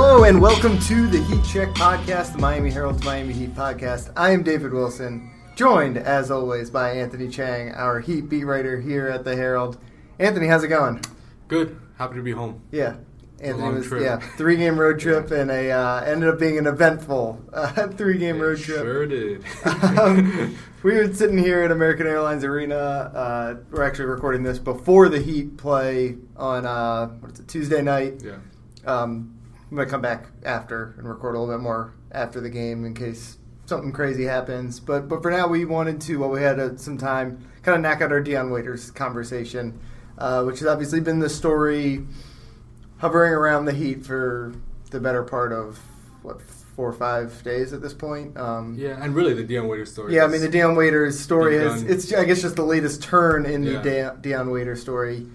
Hello 0.00 0.22
and 0.22 0.40
welcome 0.40 0.78
to 0.82 1.08
the 1.08 1.20
Heat 1.24 1.44
Check 1.44 1.70
Podcast, 1.70 2.34
the 2.34 2.38
Miami 2.38 2.70
Herald's 2.70 3.02
Miami 3.04 3.34
Heat 3.34 3.52
podcast. 3.52 4.12
I 4.16 4.30
am 4.30 4.44
David 4.44 4.72
Wilson, 4.72 5.28
joined 5.56 5.98
as 5.98 6.30
always 6.30 6.70
by 6.70 6.92
Anthony 6.92 7.26
Chiang, 7.28 7.72
our 7.72 7.98
Heat 7.98 8.28
beat 8.28 8.44
writer 8.44 8.80
here 8.80 9.08
at 9.08 9.24
the 9.24 9.34
Herald. 9.34 9.76
Anthony, 10.20 10.46
how's 10.46 10.62
it 10.62 10.68
going? 10.68 11.00
Good. 11.48 11.80
Happy 11.96 12.14
to 12.14 12.22
be 12.22 12.30
home. 12.30 12.62
Yeah, 12.70 12.98
Anthony 13.40 13.74
was 13.74 13.88
trip. 13.88 14.02
yeah 14.04 14.18
three 14.36 14.56
game 14.56 14.78
road 14.78 15.00
trip 15.00 15.32
and 15.32 15.50
a 15.50 15.72
uh, 15.72 16.02
ended 16.02 16.28
up 16.28 16.38
being 16.38 16.58
an 16.58 16.68
eventful 16.68 17.44
uh, 17.52 17.88
three 17.88 18.18
game 18.18 18.38
road 18.38 18.60
trip. 18.60 18.78
Sure 18.78 19.04
did. 19.04 19.44
um, 19.98 20.56
we 20.84 20.94
were 20.94 21.12
sitting 21.12 21.38
here 21.38 21.64
at 21.64 21.72
American 21.72 22.06
Airlines 22.06 22.44
Arena. 22.44 22.76
Uh, 22.76 23.56
we're 23.72 23.82
actually 23.82 24.04
recording 24.04 24.44
this 24.44 24.60
before 24.60 25.08
the 25.08 25.18
Heat 25.18 25.56
play 25.56 26.18
on 26.36 26.66
uh, 26.66 27.08
what 27.08 27.32
is 27.32 27.40
it, 27.40 27.48
Tuesday 27.48 27.82
night. 27.82 28.22
yeah. 28.24 28.36
Um, 28.86 29.37
I'm 29.70 29.76
gonna 29.76 29.88
come 29.88 30.00
back 30.00 30.26
after 30.44 30.94
and 30.98 31.08
record 31.08 31.34
a 31.34 31.38
little 31.40 31.54
bit 31.54 31.60
more 31.62 31.92
after 32.12 32.40
the 32.40 32.50
game 32.50 32.84
in 32.84 32.94
case 32.94 33.36
something 33.66 33.92
crazy 33.92 34.24
happens. 34.24 34.80
But 34.80 35.08
but 35.08 35.22
for 35.22 35.30
now, 35.30 35.46
we 35.48 35.64
wanted 35.64 36.00
to 36.02 36.18
while 36.20 36.30
we 36.30 36.40
had 36.42 36.58
uh, 36.58 36.76
some 36.76 36.96
time, 36.96 37.46
kind 37.62 37.76
of 37.76 37.82
knock 37.82 38.00
out 38.00 38.10
our 38.12 38.20
Dion 38.20 38.50
Waiters 38.50 38.90
conversation, 38.90 39.78
uh, 40.16 40.42
which 40.44 40.60
has 40.60 40.68
obviously 40.68 41.00
been 41.00 41.18
the 41.18 41.28
story 41.28 42.06
hovering 42.98 43.32
around 43.32 43.66
the 43.66 43.72
Heat 43.72 44.04
for 44.06 44.54
the 44.90 45.00
better 45.00 45.22
part 45.22 45.52
of 45.52 45.78
what 46.22 46.40
four 46.40 46.88
or 46.88 46.92
five 46.94 47.42
days 47.42 47.72
at 47.72 47.82
this 47.82 47.92
point. 47.92 48.36
Um, 48.38 48.74
Yeah, 48.78 49.02
and 49.02 49.14
really 49.14 49.34
the 49.34 49.42
Dion 49.44 49.68
Waiters 49.68 49.92
story. 49.92 50.14
yeah, 50.14 50.24
I 50.24 50.28
mean 50.28 50.40
the 50.40 50.48
Dion 50.48 50.76
Waiters 50.76 51.18
story 51.18 51.56
is 51.56 51.82
it's 51.82 52.12
I 52.14 52.24
guess 52.24 52.40
just 52.40 52.56
the 52.56 52.64
latest 52.64 53.02
turn 53.02 53.44
in 53.44 53.64
the 53.64 53.72
Yeah. 53.72 53.82
Dion, 53.82 54.20
Dion 54.22 54.50
Waiters 54.50 54.80
story. 54.80 55.26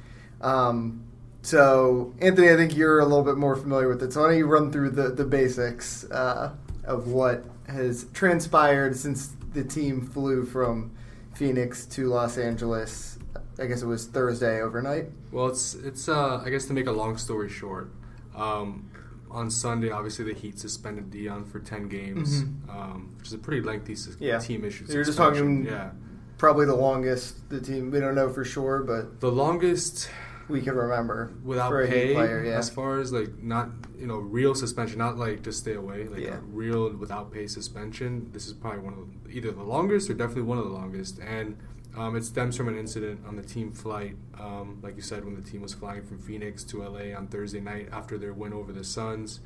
Um, 0.41 1.03
so 1.43 2.13
Anthony, 2.19 2.49
I 2.51 2.55
think 2.55 2.75
you're 2.75 2.99
a 2.99 3.03
little 3.05 3.23
bit 3.23 3.37
more 3.37 3.55
familiar 3.55 3.87
with 3.87 4.01
it. 4.01 4.11
So 4.13 4.21
why 4.21 4.29
don't 4.29 4.37
you 4.37 4.47
run 4.47 4.71
through 4.71 4.91
the 4.91 5.09
the 5.09 5.23
basics 5.25 6.05
uh, 6.05 6.53
of 6.85 7.07
what 7.07 7.45
has 7.67 8.05
transpired 8.13 8.95
since 8.97 9.31
the 9.53 9.63
team 9.63 10.01
flew 10.01 10.45
from 10.45 10.91
Phoenix 11.35 11.85
to 11.87 12.07
Los 12.07 12.37
Angeles? 12.37 13.19
I 13.59 13.67
guess 13.67 13.81
it 13.83 13.85
was 13.85 14.07
Thursday 14.07 14.61
overnight. 14.61 15.09
Well, 15.31 15.47
it's 15.47 15.75
it's 15.75 16.09
uh, 16.09 16.41
I 16.43 16.49
guess 16.49 16.65
to 16.65 16.73
make 16.73 16.87
a 16.87 16.91
long 16.91 17.17
story 17.17 17.49
short, 17.49 17.91
um, 18.35 18.89
on 19.29 19.51
Sunday 19.51 19.91
obviously 19.91 20.25
the 20.25 20.33
Heat 20.33 20.57
suspended 20.59 21.11
Dion 21.11 21.43
for 21.45 21.59
ten 21.59 21.87
games, 21.87 22.43
Mhm. 22.43 22.69
um, 22.69 23.13
which 23.17 23.27
is 23.27 23.33
a 23.33 23.37
pretty 23.37 23.61
lengthy 23.61 23.95
Yeah. 24.19 24.39
team 24.39 24.63
issue. 24.65 24.85
You're 24.89 25.03
just 25.03 25.17
talking- 25.17 25.65
yeah. 25.65 25.91
Probably 26.39 26.65
the 26.65 26.75
longest 26.75 27.47
the 27.49 27.61
team. 27.61 27.89
We 27.91 27.99
don't 27.99 28.15
know 28.15 28.27
for 28.29 28.43
sure, 28.43 28.83
but 28.83 29.19
The 29.21 29.31
longest 29.31 30.09
we 30.49 30.61
can 30.61 30.75
remember 30.75 31.33
without 31.43 31.69
for 31.69 31.81
a 31.81 31.87
Heat 31.87 31.93
pay, 31.93 32.13
player. 32.13 32.43
Yeah. 32.45 32.57
as 32.57 32.69
far 32.69 32.99
as 32.99 33.11
like 33.13 33.41
not 33.41 33.69
you 33.97 34.07
know 34.07 34.17
real 34.17 34.53
suspension, 34.55 34.97
not 34.97 35.17
like 35.17 35.43
just 35.43 35.59
stay 35.59 35.73
away, 35.75 36.07
like 36.07 36.21
Yeah. 36.21 36.39
real 36.51 36.91
without 36.95 37.31
pay 37.31 37.47
suspension. 37.47 38.29
This 38.33 38.47
is 38.47 38.53
probably 38.53 38.79
one 38.81 38.93
of 38.93 38.99
the, 39.23 39.29
either 39.37 39.51
the 39.51 39.63
longest 39.63 40.09
or 40.09 40.13
definitely 40.13 40.43
one 40.43 40.57
of 40.57 40.65
the 40.65 40.71
longest, 40.71 41.19
and 41.19 41.57
um, 41.95 42.15
it 42.15 42.25
stems 42.25 42.57
from 42.57 42.67
an 42.67 42.77
incident 42.77 43.21
on 43.27 43.35
the 43.35 43.43
team 43.43 43.71
flight, 43.71 44.15
um, 44.39 44.79
like 44.81 44.95
you 44.95 45.01
said, 45.03 45.23
when 45.23 45.35
the 45.35 45.41
team 45.47 45.61
was 45.61 45.73
flying 45.75 46.01
from 46.03 46.17
Phoenix 46.17 46.63
to 46.65 46.81
LA 46.83 47.15
on 47.15 47.27
Thursday 47.27 47.59
night 47.59 47.87
after 47.91 48.17
their 48.17 48.33
win 48.33 48.51
over 48.51 48.71
the 48.73 48.83
Suns. 48.83 49.41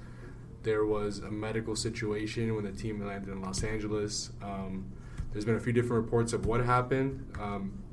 There 0.63 0.85
was 0.85 1.19
a 1.19 1.29
medical 1.29 1.75
situation 1.75 2.55
when 2.55 2.63
the 2.63 2.71
team 2.71 3.05
landed 3.05 3.29
in 3.31 3.41
Los 3.41 3.63
Angeles. 3.63 4.31
Um, 4.41 4.85
there's 5.33 5.43
been 5.45 5.55
a 5.55 5.59
few 5.59 5.73
different 5.73 6.03
reports 6.05 6.31
of 6.33 6.45
what 6.45 6.63
happened. 6.63 7.29
Um, 7.39 7.83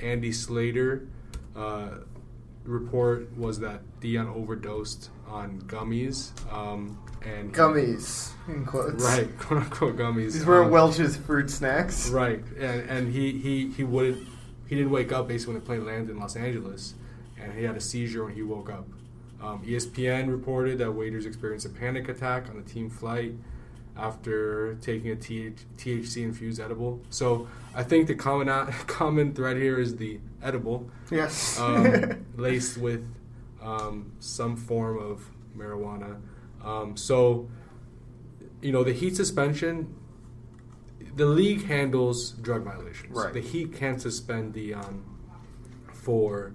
Andy 0.00 0.32
Slater 0.32 1.08
uh, 1.54 1.98
report 2.66 3.36
was 3.36 3.60
that 3.60 3.80
Dion 4.00 4.28
overdosed 4.28 5.10
on 5.28 5.60
gummies. 5.62 6.30
Um, 6.52 6.98
and 7.24 7.52
Gummies 7.52 8.30
in 8.48 8.64
quotes. 8.64 9.02
right? 9.02 9.36
"Quote 9.38 9.62
unquote 9.64 9.96
gummies." 9.96 10.32
These 10.34 10.44
were 10.44 10.64
Um, 10.64 10.70
Welch's 10.70 11.16
fruit 11.16 11.50
snacks. 11.50 12.08
Right, 12.10 12.42
and 12.58 12.88
and 12.88 13.12
he 13.12 13.32
he 13.32 13.68
he 13.70 13.82
wouldn't 13.84 14.26
he 14.66 14.76
didn't 14.76 14.90
wake 14.90 15.12
up 15.12 15.26
basically 15.28 15.54
when 15.54 15.62
the 15.62 15.66
plane 15.66 15.84
landed 15.86 16.10
in 16.12 16.18
Los 16.18 16.36
Angeles, 16.36 16.94
and 17.40 17.52
he 17.54 17.64
had 17.64 17.76
a 17.76 17.80
seizure 17.80 18.24
when 18.24 18.34
he 18.34 18.42
woke 18.42 18.70
up. 18.70 18.86
Um, 19.42 19.62
ESPN 19.64 20.28
reported 20.30 20.78
that 20.78 20.92
Waiters 20.92 21.26
experienced 21.26 21.66
a 21.66 21.68
panic 21.70 22.08
attack 22.08 22.48
on 22.48 22.56
the 22.56 22.62
team 22.62 22.88
flight 22.88 23.34
after 23.96 24.74
taking 24.76 25.10
a 25.10 25.16
TH, 25.16 25.58
THC 25.78 26.22
infused 26.22 26.60
edible. 26.60 27.00
So 27.10 27.48
I 27.74 27.82
think 27.82 28.06
the 28.08 28.14
common 28.14 28.48
common 28.86 29.34
thread 29.34 29.56
here 29.56 29.78
is 29.78 29.96
the 29.96 30.20
edible 30.46 30.88
Yes. 31.10 31.58
um, 31.58 32.24
laced 32.36 32.78
with 32.78 33.06
um, 33.62 34.12
some 34.20 34.56
form 34.56 34.98
of 34.98 35.28
marijuana. 35.56 36.20
Um, 36.64 36.96
so, 36.96 37.48
you 38.62 38.72
know, 38.72 38.84
the 38.84 38.92
heat 38.92 39.16
suspension, 39.16 39.94
the 41.16 41.26
league 41.26 41.64
handles 41.66 42.30
drug 42.32 42.62
violations. 42.64 43.16
Right. 43.16 43.32
The 43.32 43.40
Heat 43.40 43.74
can't 43.74 44.00
suspend 44.00 44.52
Dion 44.52 45.04
for 45.92 46.52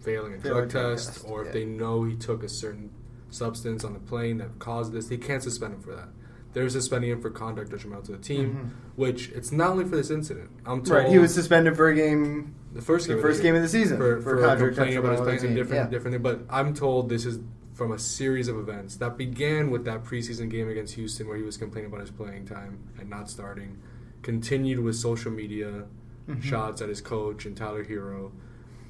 failing 0.00 0.34
a 0.34 0.38
drug 0.38 0.70
test, 0.70 1.14
test, 1.14 1.24
or 1.26 1.40
if 1.42 1.46
yeah. 1.48 1.52
they 1.52 1.64
know 1.64 2.04
he 2.04 2.14
took 2.14 2.42
a 2.42 2.48
certain 2.48 2.90
substance 3.30 3.84
on 3.84 3.92
the 3.92 3.98
plane 3.98 4.38
that 4.38 4.58
caused 4.58 4.92
this, 4.92 5.06
they 5.08 5.16
can't 5.16 5.42
suspend 5.42 5.74
him 5.74 5.80
for 5.80 5.94
that. 5.94 6.08
They're 6.52 6.68
suspending 6.68 7.10
him 7.10 7.20
for 7.20 7.30
conduct 7.30 7.70
detrimental 7.70 8.04
to 8.06 8.12
the 8.12 8.18
team, 8.18 8.54
Mhm. 8.54 8.96
which 8.96 9.30
it's 9.30 9.52
not 9.52 9.70
only 9.70 9.84
for 9.84 9.96
this 9.96 10.10
incident. 10.10 10.50
I'm 10.64 10.82
told 10.82 10.88
right. 11.04 11.08
He 11.08 11.18
was 11.18 11.34
suspended 11.34 11.76
for 11.76 11.88
a 11.88 11.94
game, 11.94 12.54
the 12.76 12.82
first 12.82 13.08
game, 13.08 13.16
the 13.16 13.22
first 13.22 13.42
game 13.42 13.54
of 13.54 13.62
the 13.62 13.68
season 13.68 13.96
for, 13.98 14.20
for, 14.20 14.38
for, 14.38 14.56
complaining 14.68 14.98
about 14.98 15.12
his 15.12 15.20
playing 15.20 15.44
and 15.44 15.56
different 15.56 15.90
team. 15.90 15.90
different. 15.90 16.22
But 16.22 16.40
I'm 16.50 16.74
told 16.74 17.08
this 17.08 17.24
is 17.24 17.38
from 17.74 17.92
a 17.92 17.98
series 17.98 18.48
of 18.48 18.58
events 18.58 18.96
that 18.96 19.16
began 19.18 19.70
with 19.70 19.84
that 19.84 20.04
preseason 20.04 20.50
game 20.50 20.68
against 20.68 20.94
Houston 20.94 21.28
where 21.28 21.36
he 21.36 21.42
was 21.42 21.56
complaining 21.56 21.90
about 21.90 22.00
his 22.00 22.10
playing 22.10 22.46
time 22.46 22.78
and 22.98 23.10
not 23.10 23.28
starting, 23.28 23.78
continued 24.22 24.80
with 24.80 24.96
social 24.96 25.30
media 25.30 25.84
Mhm. 26.28 26.42
shots 26.42 26.80
at 26.82 26.88
his 26.88 27.00
coach 27.00 27.46
and 27.46 27.56
Tyler 27.56 27.84
Herro, 27.84 28.32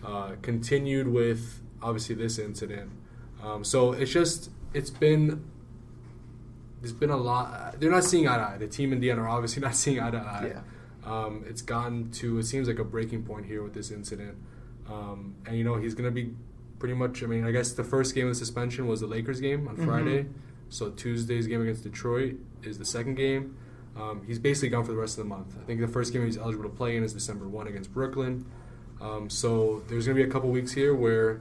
uh, 0.05 0.37
continued 0.43 1.09
with 1.09 1.61
obviously 1.83 2.15
this 2.15 2.39
incident. 2.39 2.91
Um, 3.43 3.63
so 3.65 3.93
it's 3.93 4.13
just 4.13 4.51
it's 4.73 4.91
been 4.91 5.45
there's 6.81 6.93
been 6.93 7.11
a 7.11 7.17
lot. 7.17 7.81
They're 7.81 7.91
not 7.91 8.05
seeing 8.05 8.29
eye 8.29 8.37
to 8.37 8.43
eye. 8.43 8.57
The 8.59 8.69
team 8.69 8.93
and 8.93 9.01
Dion 9.01 9.19
are 9.19 9.29
obviously 9.29 9.61
not 9.69 9.75
seeing 9.75 10.01
eye 10.01 10.11
to 10.11 10.19
eye. 10.19 10.47
Yeah. 10.55 10.61
Um, 11.07 11.45
it's 11.49 11.63
gotten 11.63 12.11
to 12.13 12.39
it 12.39 12.45
seems 12.45 12.67
like 12.69 12.79
a 12.81 12.85
breaking 12.85 13.23
point 13.23 13.47
here 13.47 13.63
with 13.63 13.73
this 13.75 13.91
incident, 13.91 14.37
um, 14.89 15.37
and 15.47 15.57
you 15.57 15.65
know 15.65 15.77
he's 15.77 15.95
gonna 15.95 16.11
be 16.11 16.35
pretty 16.81 16.95
much. 16.95 17.23
I 17.23 17.27
mean, 17.27 17.45
I 17.47 17.53
guess 17.53 17.73
the 17.73 17.85
first 17.85 18.15
game 18.15 18.29
of 18.29 18.37
suspension 18.37 18.87
was 18.87 19.01
the 19.01 19.07
Lakers 19.07 19.41
game 19.41 19.69
on 19.69 19.77
Mhm. 19.77 19.85
Friday, 19.85 20.27
so 20.69 20.91
Tuesday's 20.91 21.47
game 21.47 21.63
against 21.63 21.85
Detroit 21.85 22.35
is 22.65 22.79
the 22.79 22.85
second 22.85 23.15
game. 23.15 23.55
Um, 23.97 24.23
he's 24.27 24.39
basically 24.39 24.69
gone 24.69 24.85
for 24.85 24.93
the 24.93 24.99
rest 24.99 25.17
of 25.17 25.25
the 25.25 25.29
month. 25.29 25.57
I 25.59 25.65
think 25.65 25.81
the 25.81 25.89
first 25.89 26.13
game 26.13 26.25
he's 26.27 26.37
eligible 26.37 26.69
to 26.69 26.77
play 26.77 26.97
in 26.97 27.03
is 27.05 27.15
December 27.15 27.47
one 27.49 27.67
against 27.69 27.95
Brooklyn. 27.95 28.45
Um, 29.01 29.31
so 29.31 29.83
there's 29.89 30.07
gonna 30.07 30.17
be 30.17 30.23
a 30.23 30.29
couple 30.31 30.51
weeks 30.51 30.73
here 30.73 30.95
where 30.95 31.41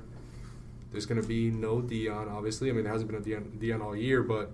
there's 0.91 1.05
gonna 1.07 1.23
be 1.23 1.49
no 1.49 1.81
Dion. 1.81 2.29
Obviously, 2.29 2.69
I 2.69 2.73
mean 2.73 2.83
there 2.83 2.93
hasn't 2.93 3.11
been 3.11 3.19
a 3.19 3.23
Dion, 3.23 3.57
Dion 3.59 3.81
all 3.81 3.95
year, 3.95 4.21
but 4.21 4.51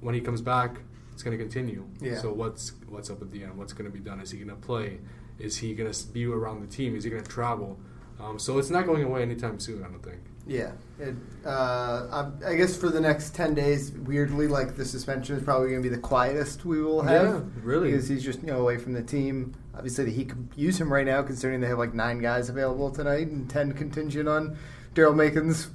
when 0.00 0.14
he 0.14 0.20
comes 0.20 0.40
back, 0.40 0.80
it's 1.18 1.24
going 1.24 1.36
to 1.36 1.42
continue. 1.42 1.84
Yeah. 2.00 2.16
So 2.20 2.32
what's 2.32 2.74
what's 2.88 3.10
up 3.10 3.18
with 3.18 3.32
Dion? 3.32 3.56
What's 3.56 3.72
going 3.72 3.90
to 3.90 3.92
be 3.92 3.98
done? 3.98 4.20
Is 4.20 4.30
he 4.30 4.38
going 4.38 4.50
to 4.50 4.54
play? 4.54 5.00
Is 5.40 5.56
he 5.56 5.74
going 5.74 5.90
to 5.92 6.06
be 6.12 6.26
around 6.26 6.60
the 6.60 6.68
team? 6.68 6.94
Is 6.94 7.02
he 7.02 7.10
going 7.10 7.24
to 7.24 7.28
travel? 7.28 7.76
Um, 8.20 8.38
so 8.38 8.56
it's 8.58 8.70
not 8.70 8.86
going 8.86 9.02
away 9.02 9.22
anytime 9.22 9.58
soon. 9.58 9.82
I 9.82 9.88
don't 9.88 10.00
think. 10.00 10.20
Yeah. 10.46 10.70
It, 11.00 11.16
uh, 11.44 12.30
I, 12.44 12.50
I 12.50 12.54
guess 12.54 12.76
for 12.76 12.88
the 12.88 13.00
next 13.00 13.34
10 13.34 13.54
days, 13.54 13.90
weirdly, 13.90 14.46
like 14.46 14.76
the 14.76 14.84
suspension 14.84 15.36
is 15.36 15.42
probably 15.42 15.70
going 15.70 15.82
to 15.82 15.88
be 15.88 15.92
the 15.92 16.00
quietest 16.00 16.64
we 16.64 16.80
will 16.80 17.02
have. 17.02 17.26
Yeah, 17.26 17.40
really. 17.64 17.90
Because 17.90 18.06
he's 18.06 18.22
just, 18.22 18.40
you 18.40 18.46
know, 18.46 18.60
away 18.60 18.78
from 18.78 18.92
the 18.92 19.02
team. 19.02 19.56
Obviously, 19.74 20.04
the 20.04 20.12
Heat 20.12 20.28
could 20.28 20.48
use 20.54 20.80
him 20.80 20.92
right 20.92 21.06
now, 21.06 21.20
considering 21.22 21.60
they 21.60 21.66
have 21.66 21.78
like 21.78 21.94
nine 21.94 22.20
guys 22.20 22.48
available 22.48 22.92
tonight 22.92 23.26
and 23.26 23.50
10 23.50 23.72
contingent 23.72 24.28
on 24.28 24.56
Daryl 24.98 25.14
Macon's 25.14 25.66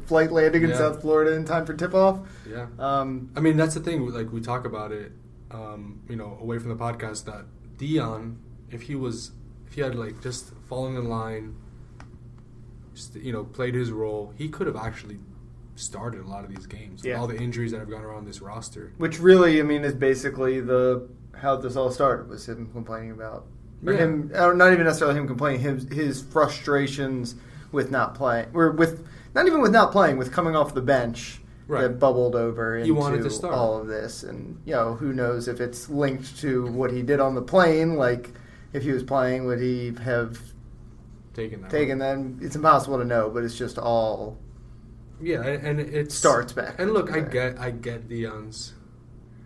flight 0.06 0.30
landing 0.30 0.62
in 0.62 0.70
Yeah. 0.70 0.76
South 0.78 1.00
Florida 1.00 1.32
in 1.34 1.44
time 1.44 1.66
for 1.66 1.74
tip 1.74 1.92
off. 1.94 2.20
Yeah. 2.48 2.66
Um, 2.78 3.30
I 3.36 3.40
mean 3.40 3.56
that's 3.56 3.74
the 3.74 3.80
thing. 3.80 4.06
Like 4.08 4.32
we 4.32 4.40
talk 4.40 4.64
about 4.64 4.92
it, 4.92 5.12
um, 5.50 6.00
you 6.08 6.16
know, 6.16 6.38
away 6.40 6.58
from 6.58 6.68
the 6.68 6.76
podcast. 6.76 7.24
That 7.24 7.46
Dion, 7.78 8.38
if 8.70 8.82
he 8.82 8.94
was, 8.94 9.32
if 9.66 9.74
he 9.74 9.80
had 9.80 9.94
like 9.96 10.22
just 10.22 10.52
fallen 10.68 10.96
in 10.96 11.08
line, 11.08 11.56
just, 12.94 13.16
you 13.16 13.32
know, 13.32 13.44
played 13.44 13.74
his 13.74 13.90
role, 13.90 14.32
he 14.38 14.48
could 14.48 14.66
have 14.66 14.76
actually 14.76 15.18
started 15.76 16.20
a 16.24 16.28
lot 16.28 16.44
of 16.44 16.54
these 16.54 16.66
games. 16.66 17.04
Yeah. 17.04 17.18
All 17.18 17.26
the 17.26 17.36
injuries 17.36 17.72
that 17.72 17.78
have 17.80 17.90
gone 17.90 18.04
around 18.04 18.26
this 18.26 18.40
roster. 18.40 18.92
which 18.98 19.18
really, 19.18 19.58
I 19.58 19.64
mean, 19.64 19.82
is 19.84 19.94
basically 19.94 20.60
the 20.60 21.08
how 21.36 21.56
this 21.56 21.74
all 21.74 21.90
started 21.90 22.28
was 22.28 22.48
him 22.48 22.70
complaining 22.72 23.10
about, 23.10 23.46
Yeah. 23.82 23.94
him, 23.96 24.30
or 24.36 24.54
not 24.54 24.72
even 24.72 24.84
necessarily 24.86 25.18
him 25.18 25.26
complaining, 25.26 25.60
his 25.60 25.88
his 25.90 26.22
frustrations 26.22 27.34
with 27.74 27.90
not 27.90 28.14
playing, 28.14 28.48
or 28.54 28.70
with 28.70 29.06
not 29.34 29.46
even 29.46 29.60
with 29.60 29.72
not 29.72 29.92
playing, 29.92 30.16
with 30.16 30.32
coming 30.32 30.56
off 30.56 30.74
the 30.74 30.80
bench. 30.82 31.40
Right. 31.66 31.80
That 31.80 31.98
bubbled 31.98 32.36
over 32.36 32.76
into 32.76 32.94
wanted 32.94 33.22
to 33.22 33.30
start. 33.30 33.54
all 33.54 33.80
of 33.80 33.86
this, 33.86 34.22
and 34.22 34.60
you 34.66 34.74
know 34.74 34.94
who 34.94 35.14
knows 35.14 35.48
if 35.48 35.60
it's 35.62 35.88
linked 35.88 36.38
to 36.40 36.66
what 36.66 36.92
he 36.92 37.02
did 37.02 37.20
on 37.20 37.34
the 37.34 37.40
plane. 37.40 37.96
Like 37.96 38.32
if 38.74 38.82
he 38.82 38.92
was 38.92 39.02
playing, 39.02 39.46
would 39.46 39.60
he 39.60 39.94
have 40.02 40.38
taken 41.32 41.62
that. 41.62 41.70
taken 41.70 41.98
them? 41.98 42.38
It's 42.42 42.54
impossible 42.54 42.98
to 42.98 43.04
know, 43.06 43.30
but 43.30 43.44
it's 43.44 43.56
just 43.56 43.78
all 43.78 44.36
Yeah, 45.20 45.42
and 45.42 45.80
it 45.80 46.12
starts 46.12 46.52
back. 46.52 46.78
And 46.78 46.92
look, 46.92 47.10
I 47.10 47.20
get, 47.20 47.58
I 47.58 47.70
get 47.70 48.08
Dion's, 48.08 48.74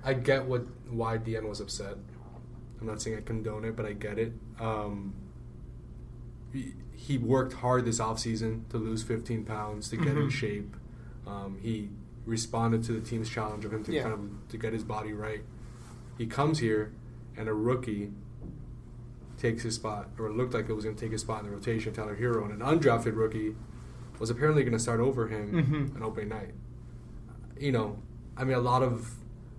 I 0.02 0.14
get 0.14 0.44
what 0.44 0.66
why 0.90 1.18
Dion 1.18 1.48
was 1.48 1.60
upset. 1.60 1.96
I'm 2.80 2.86
not 2.86 3.00
saying 3.00 3.16
I 3.16 3.20
condone 3.20 3.64
it, 3.64 3.76
but 3.76 3.86
I 3.86 3.92
get 3.92 4.18
it. 4.18 4.32
Um, 4.58 5.14
he, 6.98 7.16
worked 7.16 7.54
hard 7.54 7.84
this 7.84 8.00
offseason 8.00 8.68
to 8.70 8.76
lose 8.76 9.02
15 9.02 9.44
pounds 9.44 9.88
to 9.88 9.96
get 9.96 10.08
mm-hmm. 10.08 10.22
in 10.22 10.30
shape. 10.30 10.76
Um, 11.26 11.58
he 11.62 11.90
responded 12.26 12.82
to 12.84 12.92
the 12.92 13.00
team's 13.00 13.30
challenge 13.30 13.64
of 13.64 13.72
him 13.72 13.84
to 13.84 13.92
yeah. 13.92 14.02
kind 14.02 14.14
of 14.14 14.48
to 14.48 14.58
get 14.58 14.72
his 14.72 14.84
body 14.84 15.12
right. 15.12 15.42
He 16.18 16.26
comes 16.26 16.58
here, 16.58 16.92
and 17.36 17.48
a 17.48 17.54
rookie 17.54 18.10
takes 19.38 19.62
his 19.62 19.76
spot, 19.76 20.08
or 20.18 20.30
looked 20.30 20.52
like 20.52 20.68
it 20.68 20.72
was 20.72 20.84
going 20.84 20.96
to 20.96 21.00
take 21.00 21.12
his 21.12 21.20
spot 21.20 21.44
in 21.44 21.50
the 21.50 21.56
rotation. 21.56 21.92
Tyler 21.92 22.16
Herro, 22.16 22.44
and 22.44 22.60
an 22.60 22.66
undrafted 22.66 23.16
rookie 23.16 23.54
was 24.18 24.30
apparently 24.30 24.62
going 24.62 24.72
to 24.72 24.80
start 24.80 25.00
over 25.00 25.28
him 25.28 25.52
mm-hmm. 25.52 25.96
on 25.96 26.02
opening 26.02 26.30
night. 26.30 26.50
You 27.58 27.72
know, 27.72 27.98
I 28.36 28.44
mean, 28.44 28.56
a 28.56 28.60
lot 28.60 28.82
of 28.82 29.14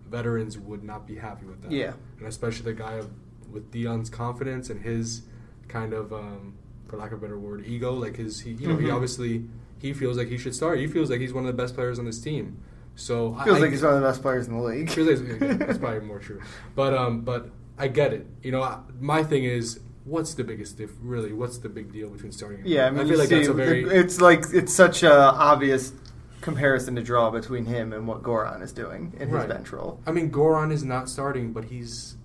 veterans 0.10 0.58
would 0.58 0.84
not 0.84 1.08
be 1.08 1.16
happy 1.16 1.46
with 1.46 1.62
that. 1.62 1.72
Yeah, 1.72 1.94
and 2.18 2.28
especially 2.28 2.66
the 2.66 2.74
guy 2.74 3.02
with 3.50 3.72
Dion's 3.72 4.10
confidence 4.10 4.70
and 4.70 4.82
his 4.82 5.24
kind 5.68 5.94
of, 5.94 6.12
um, 6.12 6.56
for 6.90 6.98
lack 6.98 7.12
of 7.12 7.20
a 7.20 7.22
better 7.22 7.40
word, 7.40 7.66
ego. 7.66 7.94
Like 7.94 8.18
his, 8.18 8.40
he, 8.42 8.52
you 8.52 8.68
know, 8.68 8.76
mm-hmm. 8.76 8.86
he 8.86 8.92
obviously 8.92 9.46
he 9.80 9.94
feels 9.94 10.18
like 10.18 10.28
he 10.28 10.38
should 10.38 10.56
start. 10.56 10.80
He 10.80 10.88
feels 10.88 11.10
like 11.10 11.22
he's 11.22 11.34
one 11.34 11.46
of 11.46 11.56
the 11.56 11.62
best 11.62 11.76
players 11.76 12.00
on 12.00 12.06
this 12.06 12.20
team. 12.20 12.62
So 12.96 13.34
feels 13.46 13.58
I, 13.58 13.62
like 13.62 13.72
he's 13.72 13.82
one 13.82 13.94
of 13.94 14.02
the 14.02 14.08
best 14.08 14.22
players 14.22 14.48
in 14.48 14.58
the 14.58 14.62
league. 14.62 14.90
Feels 14.90 15.22
like, 15.22 15.40
that's 15.60 15.78
probably 15.78 16.02
more 16.02 16.20
true. 16.20 16.42
But 16.76 16.94
um, 16.94 17.22
but 17.22 17.50
I 17.78 17.88
get 17.88 18.14
it. 18.14 18.28
You 18.44 18.52
know, 18.52 18.62
I, 18.62 18.80
my 19.00 19.24
thing 19.24 19.46
is 19.46 19.80
what's 20.04 20.34
the 20.34 20.44
biggest 20.44 20.78
diff? 20.78 20.92
Really, 21.02 21.32
what's 21.32 21.60
the 21.60 21.70
big 21.70 21.94
deal 21.94 22.10
between 22.10 22.32
starting? 22.32 22.62
yeah, 22.66 22.88
I 22.88 22.92
mean, 22.92 23.06
I 23.06 23.10
feel 23.10 23.18
like 23.18 23.30
see, 23.30 23.36
that's 23.36 23.48
a 23.48 23.54
very. 23.54 23.84
It's 23.84 24.20
like 24.20 24.44
it's 24.52 24.74
such 24.74 25.04
a 25.04 25.14
obvious 25.14 25.94
comparison 26.42 26.96
to 26.96 27.02
draw 27.02 27.30
between 27.30 27.66
him 27.66 27.94
and 27.94 28.08
what 28.08 28.24
Goran 28.24 28.62
is 28.62 28.72
doing 28.72 29.14
in 29.20 29.30
right. 29.30 29.48
his 29.48 29.54
bench 29.54 29.72
role. 29.72 30.02
I 30.06 30.12
mean, 30.12 30.32
Goran 30.32 30.72
is 30.72 30.84
not 30.84 31.10
starting, 31.10 31.54
but 31.54 31.66
he's 31.66 32.16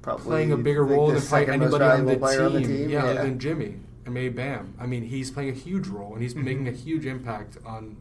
Probably 0.00 0.24
playing 0.24 0.52
a 0.52 0.56
bigger 0.56 0.84
role 0.84 1.10
than 1.10 1.20
probably 1.20 1.52
anybody 1.54 1.84
on 1.84 2.06
the, 2.06 2.44
on 2.44 2.52
the, 2.54 2.60
team. 2.62 2.88
Yeah, 2.88 3.12
yeah. 3.12 3.22
than 3.22 3.38
Jimmy 3.38 3.80
and 4.08 4.14
maybe 4.14 4.30
Bam. 4.30 4.72
I 4.80 4.86
mean, 4.86 5.02
he's 5.02 5.30
playing 5.30 5.50
a 5.50 5.52
huge 5.52 5.86
role 5.86 6.14
and 6.14 6.22
he's 6.22 6.32
mm-hmm. 6.32 6.44
making 6.44 6.68
a 6.68 6.72
huge 6.72 7.04
impact 7.04 7.58
on, 7.66 7.98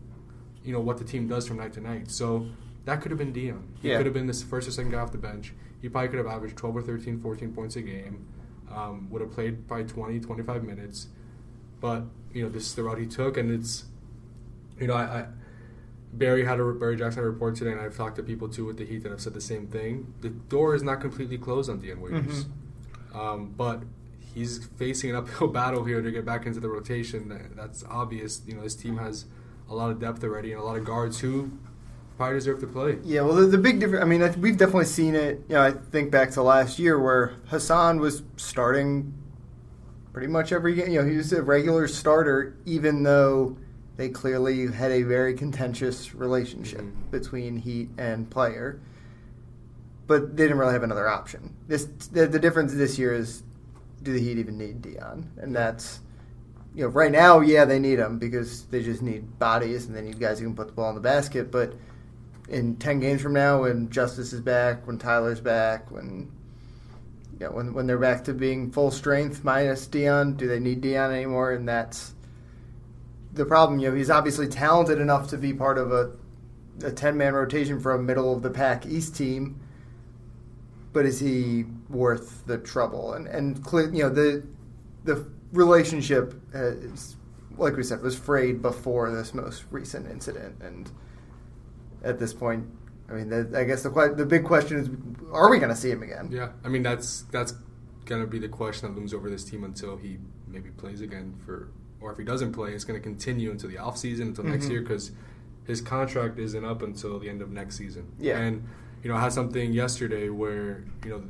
you 0.64 0.72
know, 0.72 0.80
what 0.80 1.00
the 1.00 1.04
team 1.04 1.28
does 1.28 1.46
from 1.46 1.58
night 1.58 1.74
to 1.74 1.82
night. 1.82 2.10
So 2.10 2.48
that 2.86 3.02
could 3.02 3.12
have 3.12 3.18
been 3.18 3.34
Dion. 3.34 3.68
He 3.82 3.90
yeah. 3.90 3.98
could 3.98 4.06
have 4.06 4.14
been 4.14 4.26
this 4.26 4.42
first 4.42 4.70
or 4.70 4.72
second 4.72 4.92
guy 4.92 5.00
off 5.00 5.12
the 5.12 5.18
bench. 5.18 5.54
He 5.82 5.90
probably 5.90 6.08
could 6.08 6.20
have 6.20 6.28
averaged 6.28 6.56
12 6.56 6.78
or 6.78 6.82
13, 6.82 7.20
14 7.20 7.52
points 7.52 7.76
a 7.76 7.82
game. 7.82 8.26
Um, 8.74 9.10
would 9.10 9.22
have 9.22 9.32
played 9.32 9.68
probably 9.68 9.86
20, 9.86 10.22
25 10.22 10.64
minutes. 10.64 11.08
But, 11.82 12.04
you 12.34 12.44
know, 12.44 12.50
this 12.50 12.68
is 12.68 12.76
the 12.76 12.84
route 12.84 13.00
he 13.00 13.06
took, 13.06 13.36
and 13.36 13.52
it's, 13.52 13.84
you 14.80 14.88
know, 14.88 14.94
I, 14.94 15.04
I 15.04 15.26
Barry 16.14 16.46
had 16.46 16.60
a 16.60 16.72
Barry 16.72 16.96
Jackson 16.96 17.22
had 17.22 17.28
a 17.28 17.30
report 17.30 17.56
today, 17.56 17.74
and 17.74 17.82
I've 17.82 17.96
talked 17.96 18.16
to 18.16 18.24
people 18.24 18.48
too 18.48 18.66
with 18.66 18.78
the 18.78 18.86
Heat 18.86 19.04
that 19.04 19.12
have 19.12 19.22
said 19.22 19.34
the 19.34 19.42
same 19.42 19.68
thing. 19.68 20.14
The 20.22 20.30
door 20.30 20.74
is 20.74 20.82
not 20.82 21.02
completely 21.02 21.38
closed 21.38 21.70
on 21.70 21.80
Dion 21.80 22.02
Waiters, 22.02 22.46
mm-hmm. 22.46 23.20
um, 23.20 23.54
but 23.56 23.84
he's 24.38 24.66
facing 24.78 25.10
an 25.10 25.16
uphill 25.16 25.48
battle 25.60 25.84
here 25.84 26.02
to 26.02 26.12
get 26.12 26.26
back 26.26 26.46
into 26.46 26.60
the 26.60 26.70
rotation. 26.70 27.52
That's 27.56 27.84
obvious. 27.90 28.42
You 28.46 28.56
know, 28.56 28.64
this 28.64 28.76
team 28.76 28.98
has 28.98 29.26
a 29.70 29.76
lot 29.76 29.92
of 29.92 30.00
depth 30.00 30.24
already 30.24 30.52
and 30.54 30.62
a 30.62 30.64
lot 30.64 30.78
of 30.78 30.86
guards 30.86 31.20
who 31.20 31.52
probably 32.18 32.38
deserve 32.38 32.60
to 32.62 32.68
play. 32.68 32.98
Yeah, 33.04 33.22
well, 33.22 33.36
the, 33.36 33.48
the 33.48 33.58
big 33.58 33.80
difference. 33.80 34.04
I 34.04 34.08
mean, 34.08 34.42
we've 34.42 34.58
definitely 34.58 34.86
seen 34.86 35.16
it. 35.16 35.42
You 35.48 35.56
know, 35.56 35.64
I 35.64 35.72
think 35.72 36.12
back 36.12 36.32
to 36.32 36.42
last 36.42 36.80
year 36.80 37.00
where 37.00 37.36
Hassan 37.48 38.00
was 38.00 38.24
starting 38.38 39.14
pretty 40.14 40.28
much 40.28 40.52
every 40.52 40.76
game. 40.76 40.92
You 40.92 41.02
know, 41.02 41.08
he 41.08 41.18
was 41.18 41.32
a 41.32 41.44
regular 41.44 41.88
starter, 41.88 42.58
even 42.66 43.04
though 43.04 43.58
they 43.98 44.10
clearly 44.10 44.72
had 44.72 44.92
a 44.92 45.04
very 45.04 45.34
contentious 45.34 46.14
relationship 46.14 46.82
mm-hmm. 46.82 47.12
between 47.12 47.58
Heat 47.58 47.90
and 47.98 48.30
player. 48.30 48.80
But 50.08 50.38
they 50.38 50.44
didn't 50.44 50.58
really 50.58 50.74
have 50.74 50.84
another 50.84 51.08
option. 51.08 51.54
This 51.68 51.86
the, 51.86 52.28
the 52.28 52.40
difference 52.40 52.74
this 52.74 52.98
year 52.98 53.14
is, 53.14 53.44
do 54.08 54.14
the 54.14 54.20
Heat 54.20 54.38
even 54.38 54.58
need 54.58 54.82
Dion? 54.82 55.30
And 55.38 55.56
that's 55.56 56.00
you 56.74 56.84
know, 56.84 56.90
right 56.90 57.12
now, 57.12 57.40
yeah, 57.40 57.66
they 57.66 57.80
need 57.80 58.00
him 58.00 58.20
because 58.20 58.66
they 58.68 58.84
just 58.84 59.02
need 59.02 59.40
bodies 59.40 59.86
and 59.86 59.96
they 59.96 60.02
need 60.02 60.20
guys 60.20 60.40
who 60.40 60.46
can 60.46 60.56
put 60.56 60.68
the 60.68 60.74
ball 60.74 60.90
in 60.90 60.96
the 60.96 61.02
basket. 61.02 61.52
But 61.52 61.74
in 62.50 62.76
ten 62.78 63.00
games 63.00 63.22
from 63.22 63.34
now, 63.34 63.64
when 63.64 63.90
Justice 63.90 64.32
is 64.32 64.42
back, 64.42 64.86
when 64.88 64.98
Tyler's 64.98 65.42
back, 65.42 65.92
when 65.92 66.32
you 67.34 67.46
know, 67.46 67.52
when 67.52 67.74
when 67.74 67.88
they're 67.88 67.98
back 67.98 68.24
to 68.26 68.34
being 68.34 68.72
full 68.72 68.92
strength 68.92 69.44
minus 69.44 69.88
Dion, 69.88 70.36
do 70.36 70.48
they 70.48 70.60
need 70.60 70.82
Dion 70.82 71.12
anymore? 71.12 71.52
And 71.52 71.68
that's 71.68 72.14
the 73.34 73.46
problem. 73.46 73.80
You 73.80 73.90
know, 73.90 73.96
he's 73.96 74.10
obviously 74.10 74.48
talented 74.48 75.00
enough 75.02 75.30
to 75.30 75.38
be 75.38 75.54
part 75.54 75.78
of 75.78 75.92
a 75.92 76.12
a 76.84 76.92
ten 76.92 77.18
man 77.18 77.34
rotation 77.34 77.80
for 77.80 77.94
a 77.94 78.00
middle 78.00 78.34
of 78.34 78.44
the 78.44 78.52
pack 78.52 78.86
East 78.86 79.16
team. 79.16 79.60
But 80.98 81.06
is 81.06 81.20
he 81.20 81.66
worth 81.92 82.48
the 82.48 82.58
trouble? 82.58 83.14
And 83.14 83.28
and 83.28 83.64
you 83.96 84.02
know 84.02 84.10
the 84.10 84.44
the 85.04 85.28
relationship, 85.52 86.34
is, 86.56 87.18
like 87.56 87.78
we 87.78 87.84
said, 87.84 88.02
was 88.02 88.18
frayed 88.18 88.64
before 88.64 89.12
this 89.12 89.32
most 89.36 89.66
recent 89.70 90.10
incident, 90.10 90.56
and 90.60 90.90
at 92.04 92.18
this 92.18 92.34
point, 92.34 92.66
I 93.08 93.14
mean, 93.14 93.30
the, 93.30 93.48
I 93.56 93.64
guess 93.64 93.84
the 93.84 93.92
the 94.18 94.26
big 94.26 94.44
question 94.44 94.80
is, 94.80 94.90
are 95.32 95.52
we 95.52 95.60
going 95.60 95.70
to 95.70 95.76
see 95.76 95.92
him 95.92 96.02
again? 96.02 96.30
Yeah, 96.32 96.54
I 96.66 96.68
mean 96.68 96.82
that's 96.82 97.26
that's 97.32 97.54
going 98.06 98.22
to 98.22 98.28
be 98.28 98.40
the 98.40 98.50
question 98.50 98.90
that 98.90 98.98
looms 98.98 99.14
over 99.14 99.30
this 99.30 99.44
team 99.44 99.66
until 99.66 99.98
he 99.98 100.18
maybe 100.48 100.72
plays 100.72 101.02
again 101.02 101.36
for, 101.46 101.70
or 102.02 102.12
if 102.12 102.18
he 102.18 102.24
doesn't 102.24 102.54
play, 102.54 102.72
it's 102.72 102.86
going 102.86 103.00
to 103.00 103.04
continue 103.04 103.52
until 103.52 103.70
the 103.70 103.78
off 103.78 104.00
season 104.00 104.30
until 104.30 104.46
mm-hmm. 104.46 104.54
next 104.54 104.68
year 104.68 104.82
because 104.82 105.12
his 105.68 105.80
contract 105.80 106.40
isn't 106.40 106.66
up 106.66 106.82
until 106.82 107.20
the 107.20 107.30
end 107.30 107.44
of 107.44 107.52
next 107.52 107.78
season. 107.78 108.12
Yeah, 108.18 108.40
and 108.40 108.68
you 109.04 109.10
know 109.10 109.16
I 109.16 109.22
had 109.22 109.34
something 109.34 109.74
yesterday 109.74 110.30
where 110.30 110.84
you 111.04 111.10
know 111.12 111.24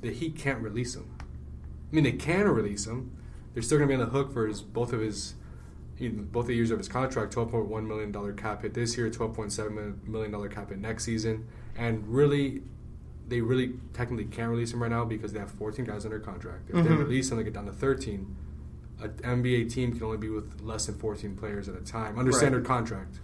the 0.00 0.12
Heat 0.12 0.36
can't 0.36 0.60
release 0.60 0.94
him. 0.94 1.08
I 1.20 1.94
mean, 1.94 2.04
they 2.04 2.12
can 2.12 2.48
release 2.48 2.86
him. 2.86 3.16
They're 3.52 3.62
still 3.62 3.78
going 3.78 3.88
to 3.88 3.96
be 3.96 4.02
on 4.02 4.06
the 4.08 4.12
hook 4.12 4.32
for 4.32 4.46
his 4.46 4.60
both 4.60 4.92
of 4.92 5.00
his 5.00 5.34
both 6.00 6.48
the 6.48 6.54
years 6.54 6.70
of 6.70 6.78
his 6.78 6.88
contract, 6.88 7.32
twelve 7.32 7.50
point 7.50 7.66
one 7.66 7.86
million 7.86 8.10
dollar 8.10 8.32
cap 8.32 8.62
hit 8.62 8.74
this 8.74 8.96
year, 8.96 9.08
twelve 9.10 9.34
point 9.34 9.52
seven 9.52 10.00
million 10.06 10.30
dollar 10.30 10.48
cap 10.48 10.70
hit 10.70 10.78
next 10.78 11.04
season, 11.04 11.46
and 11.76 12.06
really, 12.08 12.62
they 13.28 13.40
really 13.40 13.74
technically 13.92 14.24
can't 14.24 14.50
release 14.50 14.72
him 14.72 14.82
right 14.82 14.90
now 14.90 15.04
because 15.04 15.32
they 15.32 15.38
have 15.38 15.50
fourteen 15.50 15.84
guys 15.84 16.04
under 16.04 16.18
contract. 16.18 16.68
If 16.68 16.76
mm-hmm. 16.76 16.88
they 16.88 16.94
release 16.96 17.30
him, 17.30 17.38
they 17.38 17.44
get 17.44 17.52
down 17.52 17.66
to 17.66 17.72
thirteen. 17.72 18.36
An 19.00 19.10
NBA 19.10 19.72
team 19.72 19.92
can 19.92 20.02
only 20.02 20.18
be 20.18 20.30
with 20.30 20.60
less 20.60 20.86
than 20.86 20.96
fourteen 20.96 21.36
players 21.36 21.68
at 21.68 21.76
a 21.76 21.80
time 21.80 22.18
under 22.18 22.30
right. 22.30 22.38
standard 22.38 22.64
contract 22.64 23.20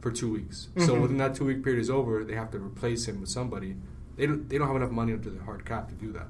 for 0.00 0.10
two 0.10 0.32
weeks. 0.32 0.68
Mm-hmm. 0.70 0.86
So 0.86 1.00
when 1.00 1.16
that 1.18 1.34
two 1.34 1.44
week 1.44 1.62
period 1.62 1.80
is 1.80 1.90
over, 1.90 2.24
they 2.24 2.34
have 2.34 2.50
to 2.52 2.58
replace 2.58 3.06
him 3.06 3.20
with 3.20 3.30
somebody. 3.30 3.76
They 4.16 4.26
don't. 4.26 4.48
They 4.48 4.58
don't 4.58 4.66
have 4.66 4.76
enough 4.76 4.90
money 4.90 5.12
under 5.12 5.30
the 5.30 5.42
hard 5.42 5.64
cap 5.64 5.88
to 5.88 5.94
do 5.94 6.12
that. 6.12 6.28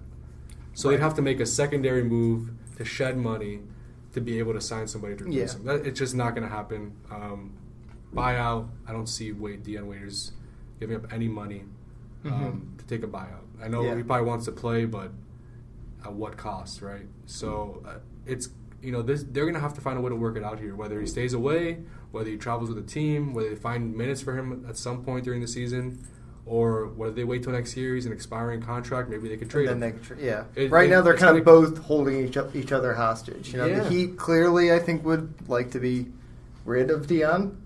So 0.74 0.88
right. 0.88 0.96
they'd 0.96 1.02
have 1.02 1.14
to 1.14 1.22
make 1.22 1.40
a 1.40 1.46
secondary 1.46 2.04
move 2.04 2.50
to 2.76 2.84
shed 2.84 3.16
money 3.16 3.60
to 4.12 4.20
be 4.20 4.38
able 4.38 4.52
to 4.52 4.60
sign 4.60 4.86
somebody 4.86 5.16
to 5.16 5.24
replace 5.24 5.54
yeah. 5.54 5.58
him. 5.58 5.64
That, 5.64 5.86
it's 5.86 5.98
just 5.98 6.14
not 6.14 6.34
going 6.34 6.48
to 6.48 6.54
happen. 6.54 6.96
Um, 7.10 7.56
buyout, 8.14 8.68
I 8.86 8.92
don't 8.92 9.08
see 9.08 9.32
Wade 9.32 9.62
Dion 9.62 9.86
Waiters 9.86 10.32
giving 10.78 10.96
up 10.96 11.12
any 11.12 11.28
money 11.28 11.64
um, 12.24 12.30
mm-hmm. 12.32 12.76
to 12.78 12.84
take 12.86 13.02
a 13.02 13.06
buyout. 13.06 13.44
I 13.62 13.68
know 13.68 13.82
yeah. 13.82 13.96
he 13.96 14.02
probably 14.02 14.26
wants 14.26 14.46
to 14.46 14.52
play, 14.52 14.84
but 14.84 15.12
at 16.04 16.12
what 16.12 16.36
cost, 16.36 16.82
right? 16.82 17.06
So 17.26 17.82
uh, 17.86 17.98
it's 18.26 18.48
you 18.82 18.92
know 18.92 19.02
this, 19.02 19.22
they're 19.22 19.44
going 19.44 19.54
to 19.54 19.60
have 19.60 19.74
to 19.74 19.80
find 19.80 19.98
a 19.98 20.00
way 20.00 20.08
to 20.08 20.16
work 20.16 20.36
it 20.36 20.42
out 20.42 20.58
here. 20.58 20.74
Whether 20.74 21.00
he 21.00 21.06
stays 21.06 21.34
away, 21.34 21.80
whether 22.10 22.28
he 22.28 22.36
travels 22.36 22.70
with 22.70 22.84
the 22.84 22.92
team, 22.92 23.34
whether 23.34 23.50
they 23.50 23.56
find 23.56 23.94
minutes 23.94 24.20
for 24.22 24.36
him 24.36 24.64
at 24.68 24.76
some 24.76 25.04
point 25.04 25.24
during 25.24 25.40
the 25.40 25.48
season 25.48 26.06
or 26.46 26.88
whether 26.88 27.12
they 27.12 27.24
wait 27.24 27.42
till 27.42 27.52
next 27.52 27.76
year, 27.76 27.94
he's 27.94 28.06
an 28.06 28.12
expiring 28.12 28.60
contract, 28.60 29.08
maybe 29.08 29.28
they 29.28 29.36
could 29.36 29.50
trade 29.50 29.68
him. 29.68 29.78
They 29.78 29.92
tra- 29.92 30.16
yeah. 30.18 30.44
It, 30.56 30.70
right 30.70 30.88
it, 30.88 30.92
now, 30.92 31.00
they're 31.00 31.16
kind 31.16 31.38
of 31.38 31.44
both 31.44 31.78
holding 31.78 32.26
each, 32.26 32.36
each 32.54 32.72
other 32.72 32.94
hostage. 32.94 33.52
You 33.52 33.58
know, 33.58 33.66
yeah. 33.66 33.80
the 33.80 33.88
Heat 33.88 34.16
clearly, 34.16 34.72
I 34.72 34.78
think, 34.80 35.04
would 35.04 35.32
like 35.48 35.70
to 35.72 35.78
be 35.78 36.06
rid 36.64 36.90
of 36.90 37.06
Dion, 37.06 37.62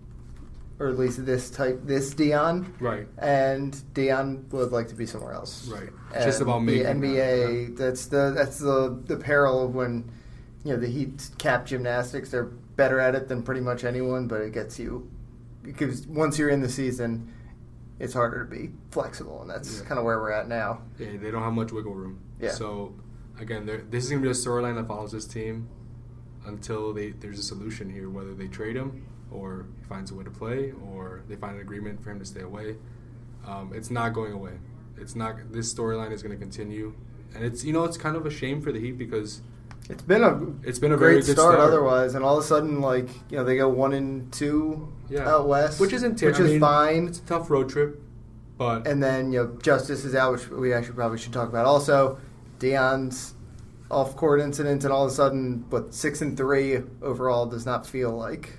or 0.78 0.88
at 0.88 0.98
least 0.98 1.24
this 1.24 1.50
type, 1.50 1.80
this 1.84 2.12
Dion. 2.12 2.74
Right. 2.78 3.06
And 3.16 3.80
Dion 3.94 4.46
would 4.50 4.72
like 4.72 4.88
to 4.88 4.94
be 4.94 5.06
somewhere 5.06 5.32
else. 5.32 5.66
Right. 5.68 5.90
And 6.14 6.24
Just 6.24 6.42
about 6.42 6.66
the 6.66 6.82
NBA. 6.82 7.68
That. 7.68 7.82
That's 7.82 8.06
the 8.06 8.32
that's 8.36 8.58
the 8.58 9.00
the 9.06 9.16
peril 9.16 9.64
of 9.64 9.74
when 9.74 10.10
you 10.62 10.72
know 10.72 10.78
the 10.78 10.88
Heat 10.88 11.30
cap 11.38 11.64
gymnastics. 11.64 12.30
They're 12.30 12.50
better 12.76 13.00
at 13.00 13.14
it 13.14 13.28
than 13.28 13.43
pretty 13.43 13.61
much 13.61 13.85
anyone, 13.85 14.26
but 14.26 14.40
it 14.40 14.52
gets 14.52 14.78
you 14.78 15.11
because 15.62 16.07
once 16.07 16.38
you're 16.38 16.50
in 16.50 16.61
the 16.61 16.69
season 16.69 17.33
it's 17.99 18.14
harder 18.14 18.45
to 18.45 18.50
be 18.50 18.71
flexible, 18.90 19.40
and 19.40 19.50
that's 19.50 19.78
yeah. 19.78 19.87
kind 19.87 19.99
of 19.99 20.04
where 20.04 20.19
we're 20.19 20.33
at 20.33 20.49
now. 20.49 20.83
Yeah, 20.99 21.16
they 21.16 21.31
don't 21.31 21.43
have 21.43 21.52
much 21.52 21.73
wiggle 21.73 21.95
room. 21.95 22.21
Yeah. 22.40 22.50
So 22.50 22.95
again, 23.38 23.66
this 23.90 24.04
is 24.04 24.11
going 24.11 24.23
to 24.23 24.26
be 24.26 24.31
a 24.31 24.35
storyline 24.35 24.75
that 24.76 24.88
follows 24.88 25.12
this 25.12 25.26
team 25.26 25.69
until 26.45 26.93
they, 26.93 27.11
there's 27.11 27.38
a 27.38 27.43
solution 27.43 27.88
here, 27.88 28.11
whether 28.11 28.35
they 28.35 28.49
trade 28.49 28.76
him 28.76 29.07
or 29.31 29.66
he 29.78 29.85
finds 29.85 30.11
a 30.11 30.14
way 30.14 30.25
to 30.25 30.31
play, 30.31 30.73
or 30.87 31.23
they 31.28 31.35
find 31.37 31.57
an 31.57 31.61
agreement 31.61 32.02
for 32.02 32.11
him 32.11 32.19
to 32.19 32.25
stay 32.25 32.43
away. 32.43 32.76
Um, 33.47 33.73
it's 33.75 33.90
not 33.90 34.11
going 34.11 34.33
away. 34.33 34.52
It's 34.97 35.16
not. 35.16 35.52
This 35.52 35.73
storyline 35.73 36.12
is 36.12 36.23
going 36.23 36.35
to 36.35 36.38
continue, 36.38 36.95
and 37.35 37.45
it's 37.45 37.64
you 37.64 37.73
know 37.73 37.85
it's 37.85 37.97
kind 37.97 38.16
of 38.16 38.26
a 38.26 38.31
shame 38.31 38.62
for 38.62 38.71
the 38.71 38.78
Heat 38.78 38.97
because 38.97 39.40
It's 39.91 40.03
been 40.03 40.23
a 40.23 40.41
It's 40.67 40.79
been 40.79 40.93
a 40.93 40.97
great 40.97 41.09
very 41.14 41.23
good 41.23 41.33
start, 41.37 41.55
start. 41.55 41.61
otherwise, 41.61 42.14
and 42.14 42.25
all 42.25 42.38
of 42.38 42.45
a 42.45 42.47
sudden, 42.47 42.81
like 42.81 43.09
you 43.31 43.37
know, 43.37 43.45
they 43.45 43.57
go 43.57 43.69
one 43.69 43.93
and 43.93 44.33
two 44.33 44.88
Yeah. 45.09 45.29
out 45.29 45.47
west, 45.49 45.81
which 45.81 45.93
isn't 45.93 46.19
ter- 46.19 46.29
which 46.29 46.41
I 46.41 46.45
is 46.45 46.50
mean, 46.53 46.61
fine. 46.61 47.09
It's 47.09 47.19
a 47.19 47.23
tough 47.23 47.50
road 47.50 47.69
trip, 47.69 48.00
but 48.57 48.87
And 48.87 49.03
then 49.03 49.33
you 49.33 49.41
know, 49.41 49.59
Justice 49.62 50.05
is 50.05 50.14
out, 50.14 50.33
which 50.33 50.49
we 50.50 50.73
actually 50.73 50.95
probably 50.95 51.19
should 51.19 51.33
talk 51.35 51.49
about. 51.49 51.67
Also, 51.67 52.19
Dion's 52.59 53.35
off 53.91 54.17
court 54.17 54.41
incident, 54.41 54.85
and 54.85 54.93
all 54.93 55.05
of 55.05 55.11
a 55.11 55.14
sudden, 55.14 55.64
but 55.69 55.93
six 55.93 56.23
and 56.23 56.37
three 56.37 56.83
overall 57.03 57.45
does 57.47 57.67
not 57.67 57.87
feel 57.87 58.11
like. 58.11 58.59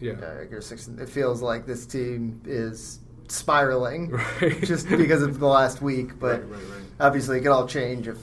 Yeah, 0.00 0.60
six. 0.60 0.88
It 0.88 1.08
feels 1.08 1.42
like 1.42 1.66
this 1.66 1.86
team 1.86 2.40
is 2.44 3.00
spiraling, 3.28 4.10
Right. 4.40 4.62
just 4.62 4.88
because 4.88 5.22
of 5.22 5.38
the 5.40 5.46
last 5.46 5.82
week. 5.82 6.18
But 6.18 6.42
Right, 6.42 6.50
right, 6.50 6.68
right. 6.70 6.82
obviously, 7.00 7.38
it 7.38 7.40
could 7.42 7.50
all 7.52 7.66
change 7.66 8.08
if 8.08 8.18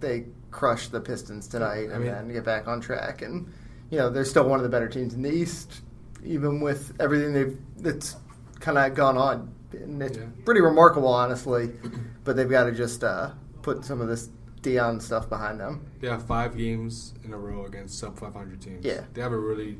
they 0.00 0.26
crush 0.50 0.88
the 0.88 1.00
Pistons 1.00 1.46
tonight 1.48 1.88
I 1.90 1.94
and 1.94 2.04
mean- 2.04 2.12
then 2.12 2.28
get 2.32 2.44
back 2.44 2.66
on 2.68 2.80
track. 2.80 3.22
And 3.22 3.52
you 3.90 3.98
know, 3.98 4.10
they're 4.10 4.24
still 4.24 4.48
one 4.48 4.58
of 4.58 4.62
the 4.64 4.68
better 4.70 4.88
teams 4.88 5.14
in 5.14 5.22
the 5.22 5.30
East, 5.30 5.80
even 6.24 6.60
with 6.60 6.92
everything 7.00 7.32
they've 7.32 7.56
that's 7.78 8.16
kind 8.60 8.76
of 8.78 8.94
gone 8.94 9.16
on. 9.16 9.52
And 9.72 10.02
it's 10.02 10.16
Yeah. 10.18 10.24
pretty 10.44 10.60
remarkable, 10.60 11.08
honestly. 11.08 11.70
But 12.24 12.36
they've 12.36 12.50
got 12.50 12.64
to 12.64 12.72
just 12.72 13.04
uh, 13.04 13.30
put 13.62 13.86
some 13.86 14.02
of 14.02 14.08
this 14.08 14.28
Dion 14.60 15.00
stuff 15.00 15.30
behind 15.30 15.58
them. 15.60 15.86
they 16.00 16.08
have 16.08 16.26
five 16.26 16.58
games 16.58 17.14
in 17.24 17.32
a 17.32 17.38
row 17.38 17.64
against 17.64 17.98
sub 17.98 18.18
500 18.18 18.60
teams. 18.60 18.84
Yeah. 18.84 19.04
they 19.14 19.22
have 19.22 19.32
a 19.32 19.38
really, 19.38 19.78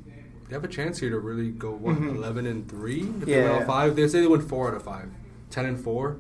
they 0.49 0.55
have 0.55 0.64
a 0.64 0.69
chance 0.69 0.99
here 0.99 1.11
to 1.11 1.19
really 1.19 1.50
go 1.50 1.73
what 1.73 1.97
Mhm. 1.97 2.17
11 2.17 2.47
and 2.47 2.69
three. 2.69 3.02
If 3.02 3.26
they 3.26 3.37
Yeah. 3.37 3.52
win 3.52 3.62
all 3.62 3.67
five, 3.67 3.97
they 3.97 4.09
say 4.09 4.21
they 4.21 4.26
win 4.26 4.40
four 4.40 4.69
out 4.69 4.75
of 4.75 4.83
five. 4.83 5.09
10 5.50 5.67
and 5.67 5.78
four. 5.78 6.17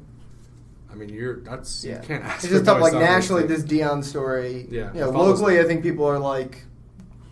I 0.90 0.94
mean, 0.94 1.08
you're 1.10 1.40
that's 1.40 1.84
Yeah, 1.84 2.00
you 2.02 2.06
can't 2.08 2.24
ask. 2.24 2.44
it's 2.44 2.52
just 2.52 2.64
tough. 2.64 2.80
Like 2.80 2.94
nationally, 2.94 3.44
this 3.46 3.62
Dion 3.62 4.02
story. 4.02 4.66
Yeah, 4.70 4.92
you 4.94 5.00
know, 5.00 5.10
locally, 5.10 5.56
them. 5.56 5.64
I 5.64 5.68
think 5.68 5.82
people 5.82 6.04
are 6.06 6.18
like 6.18 6.64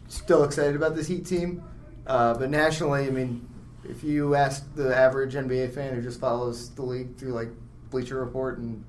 still 0.09 0.45
excited 0.45 0.77
about 0.77 0.95
this 0.95 1.07
Heat 1.07 1.25
team, 1.27 1.63
uh, 2.07 2.35
but 2.35 2.51
nationally, 2.51 3.07
I 3.07 3.11
mean, 3.11 3.49
if 3.89 4.05
you 4.05 4.35
ask 4.35 4.63
the 4.75 4.95
average 4.97 5.35
NBA 5.37 5.69
fan 5.69 5.95
who 5.95 6.03
just 6.03 6.21
follows 6.21 6.69
the 6.71 6.83
league 6.83 7.17
through 7.17 7.33
like 7.33 7.49
Bleacher 7.91 8.21
Report 8.21 8.59
and 8.59 8.85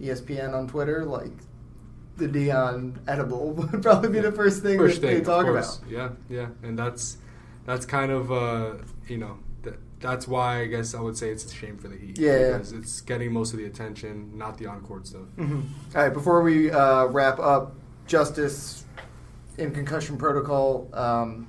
ESPN 0.00 0.54
on 0.54 0.66
Twitter, 0.68 1.04
like 1.04 1.32
the 2.16 2.28
Dion 2.28 2.98
edible 3.06 3.50
would 3.52 3.82
probably 3.82 4.08
be 4.10 4.20
the 4.20 4.32
first 4.32 4.62
thing 4.62 4.78
First 4.78 5.00
that 5.00 5.08
thing, 5.08 5.18
they 5.18 5.24
talk 5.24 5.46
about. 5.46 5.78
Yeah, 5.88 6.10
yeah, 6.28 6.48
and 6.62 6.78
that's 6.78 7.18
that's 7.64 7.86
kind 7.86 8.10
of 8.10 8.32
uh, 8.32 8.74
you 9.08 9.18
know 9.18 9.38
that, 9.62 9.78
that's 10.00 10.26
why 10.26 10.60
I 10.60 10.66
guess 10.66 10.94
I 10.94 11.00
would 11.00 11.16
say 11.16 11.30
it's 11.30 11.44
a 11.44 11.54
shame 11.54 11.78
for 11.78 11.88
the 11.88 11.96
Heat. 11.96 12.18
Yeah, 12.18 12.38
yeah. 12.38 12.52
because 12.52 12.72
it's 12.72 13.00
getting 13.00 13.32
most 13.32 13.52
of 13.52 13.58
the 13.58 13.66
attention, 13.66 14.36
not 14.36 14.58
the 14.58 14.66
on-court 14.66 15.06
stuff. 15.06 15.26
Mhm. 15.36 15.64
All 15.94 16.02
right, 16.02 16.12
before 16.12 16.42
we 16.42 16.70
uh, 16.70 17.06
wrap 17.06 17.38
up, 17.38 17.74
Justice 18.06 18.84
in 19.58 19.72
concussion 19.72 20.16
protocol. 20.16 20.88
Um, 20.92 21.48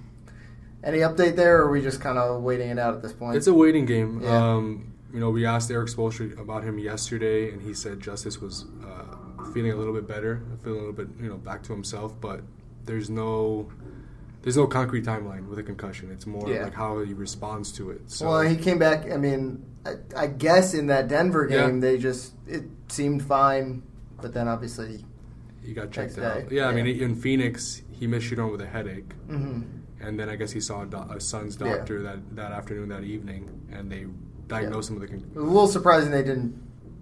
any 0.83 0.99
update 0.99 1.35
there, 1.35 1.57
or 1.57 1.65
are 1.67 1.71
we 1.71 1.81
just 1.81 1.99
kind 1.99 2.17
of 2.17 2.43
waiting 2.43 2.69
it 2.69 2.79
out 2.79 2.93
at 2.93 3.01
this 3.01 3.13
point? 3.13 3.35
It's 3.35 3.47
a 3.47 3.53
waiting 3.53 3.85
game. 3.85 4.21
Yeah. 4.21 4.53
Um, 4.53 4.93
you 5.13 5.19
know, 5.19 5.29
we 5.29 5.45
asked 5.45 5.71
Erik 5.71 5.89
Spoelstra 5.89 6.39
about 6.39 6.63
him 6.63 6.77
yesterday, 6.77 7.51
and 7.51 7.61
he 7.61 7.73
said 7.73 7.99
Justice 7.99 8.39
was 8.39 8.65
uh, 8.85 9.06
feeling 9.57 9.71
a 9.71 9.75
little 9.75 9.93
bit 9.93 10.07
better, 10.07 10.41
feeling 10.63 10.77
a 10.77 10.83
little 10.83 10.93
bit, 10.93 11.07
you 11.19 11.27
know, 11.27 11.37
back 11.37 11.63
to 11.63 11.73
himself. 11.73 12.19
But 12.21 12.41
there's 12.85 13.09
no, 13.09 13.67
there's 14.43 14.55
no 14.55 14.67
concrete 14.67 15.03
timeline 15.03 15.47
with 15.47 15.57
a 15.57 15.63
concussion. 15.63 16.11
It's 16.11 16.27
more 16.27 16.47
Yeah. 16.47 16.63
like 16.65 16.75
how 16.75 16.99
he 16.99 17.13
responds 17.13 17.71
to 17.73 17.89
it. 17.89 18.01
So 18.05 18.29
well, 18.29 18.41
he 18.41 18.55
came 18.55 18.77
back. 18.77 19.11
I 19.11 19.17
mean, 19.17 19.65
I, 19.83 19.93
I 20.15 20.27
guess 20.27 20.73
in 20.75 20.87
that 20.87 21.07
Denver 21.07 21.47
Yeah. 21.49 21.65
game, 21.67 21.79
they 21.79 21.97
just 21.97 22.33
it 22.47 22.65
seemed 22.87 23.23
fine, 23.23 23.81
but 24.21 24.31
then 24.33 24.47
obviously, 24.47 25.03
he 25.65 25.73
got 25.73 25.91
checked 25.91 26.17
out. 26.19 26.49
day, 26.49 26.55
Yeah, 26.57 26.67
I 26.67 26.73
mean, 26.73 26.85
in 26.85 27.15
Phoenix, 27.15 27.81
he 27.91 28.05
missed 28.05 28.27
shooting 28.27 28.51
with 28.51 28.61
a 28.61 28.67
headache, 28.67 29.09
mhm. 29.27 29.63
and 29.99 30.19
then 30.19 30.29
I 30.29 30.35
guess 30.35 30.51
he 30.51 30.61
saw 30.61 30.83
a, 30.83 30.85
do- 30.85 30.97
a 30.97 31.19
Suns 31.19 31.57
Yeah. 31.59 31.75
doctor 31.77 32.03
that 32.03 32.19
that 32.35 32.51
afternoon, 32.51 32.89
that 32.89 33.03
evening, 33.03 33.49
and 33.71 33.91
they 33.91 34.05
diagnosed 34.47 34.89
him 34.91 34.95
with 34.99 35.05
a 35.05 35.07
concussion. 35.07 35.35
a 35.37 35.41
little 35.41 35.67
surprising 35.67 36.11
they 36.11 36.23
didn't 36.23 36.53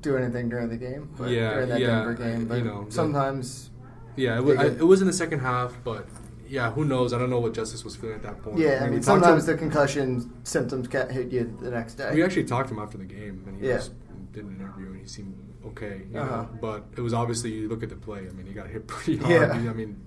do 0.05 0.15
anything 0.17 0.47
during 0.49 0.69
the 0.69 0.77
game. 0.77 1.09
But 1.17 1.29
Yeah, 1.31 1.53
during 1.55 1.69
that 1.69 1.79
yeah, 1.81 1.87
Denver 1.87 2.13
game, 2.13 2.39
you 2.41 2.45
but 2.45 2.63
know, 2.63 2.85
sometimes, 2.89 3.69
Yeah, 4.15 4.37
it 4.37 4.43
was, 4.43 4.57
I, 4.57 4.65
it 4.67 4.87
was 4.87 5.01
in 5.01 5.07
the 5.07 5.13
second 5.13 5.39
half, 5.39 5.75
but 5.83 6.07
yeah, 6.47 6.71
who 6.71 6.85
knows? 6.85 7.11
I 7.11 7.17
don't 7.17 7.29
know 7.31 7.39
what 7.39 7.53
Justice 7.53 7.83
was 7.83 7.95
feeling 7.95 8.15
at 8.15 8.23
that 8.23 8.41
point. 8.43 8.59
yeah. 8.59 8.83
I 8.85 8.89
mean, 8.89 9.01
sometimes 9.01 9.45
the 9.47 9.55
concussion 9.57 10.31
symptoms 10.43 10.87
can 10.87 11.09
hit 11.09 11.31
you 11.31 11.57
the 11.61 11.71
next 11.71 11.95
day. 11.95 12.11
we 12.13 12.23
actually 12.23 12.45
talked 12.45 12.69
to 12.69 12.75
him 12.75 12.79
after 12.81 12.97
the 12.97 13.05
game, 13.05 13.43
and 13.47 13.59
he 13.59 13.67
Yeah. 13.67 13.75
was, 13.77 13.89
did 14.31 14.45
an 14.45 14.55
interview, 14.59 14.87
and 14.87 15.01
he 15.01 15.07
seemed 15.07 15.35
okay. 15.65 16.03
You 16.11 16.19
Uh-huh. 16.19 16.35
know? 16.43 16.49
But 16.61 16.85
it 16.95 17.01
was 17.01 17.13
obviously 17.13 17.51
you 17.51 17.67
look 17.67 17.81
at 17.83 17.89
the 17.89 17.95
play. 17.95 18.19
I 18.29 18.31
mean, 18.31 18.45
he 18.45 18.53
got 18.53 18.67
hit 18.67 18.85
pretty 18.93 19.17
hard. 19.17 19.31
Yeah. 19.63 19.69
I 19.69 19.73
mean, 19.73 19.97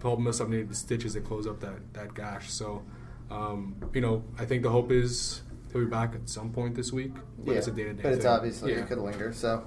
Paul 0.00 0.16
must 0.16 0.38
have 0.40 0.48
needed 0.48 0.68
the 0.68 0.74
stitches 0.74 1.12
to 1.14 1.20
close 1.20 1.46
up 1.46 1.60
that 1.60 1.78
that 1.94 2.14
gash. 2.14 2.50
So, 2.50 2.82
um, 3.30 3.76
you 3.94 4.00
know, 4.00 4.24
I 4.38 4.44
think 4.46 4.62
the 4.64 4.70
hope 4.70 4.90
is 4.90 5.42
he'll 5.72 5.82
be 5.82 5.90
back 5.90 6.14
at 6.14 6.28
some 6.28 6.50
point 6.50 6.74
this 6.74 6.92
week. 6.92 7.12
But 7.38 7.52
yeah, 7.52 7.58
it's 7.58 7.66
a 7.66 7.72
day 7.72 7.84
to 7.84 7.92
day. 7.92 8.02
but 8.02 8.12
it's 8.12 8.24
obviously 8.24 8.72
yeah. 8.72 8.80
it 8.80 8.88
could 8.88 8.98
linger. 8.98 9.32
So, 9.32 9.64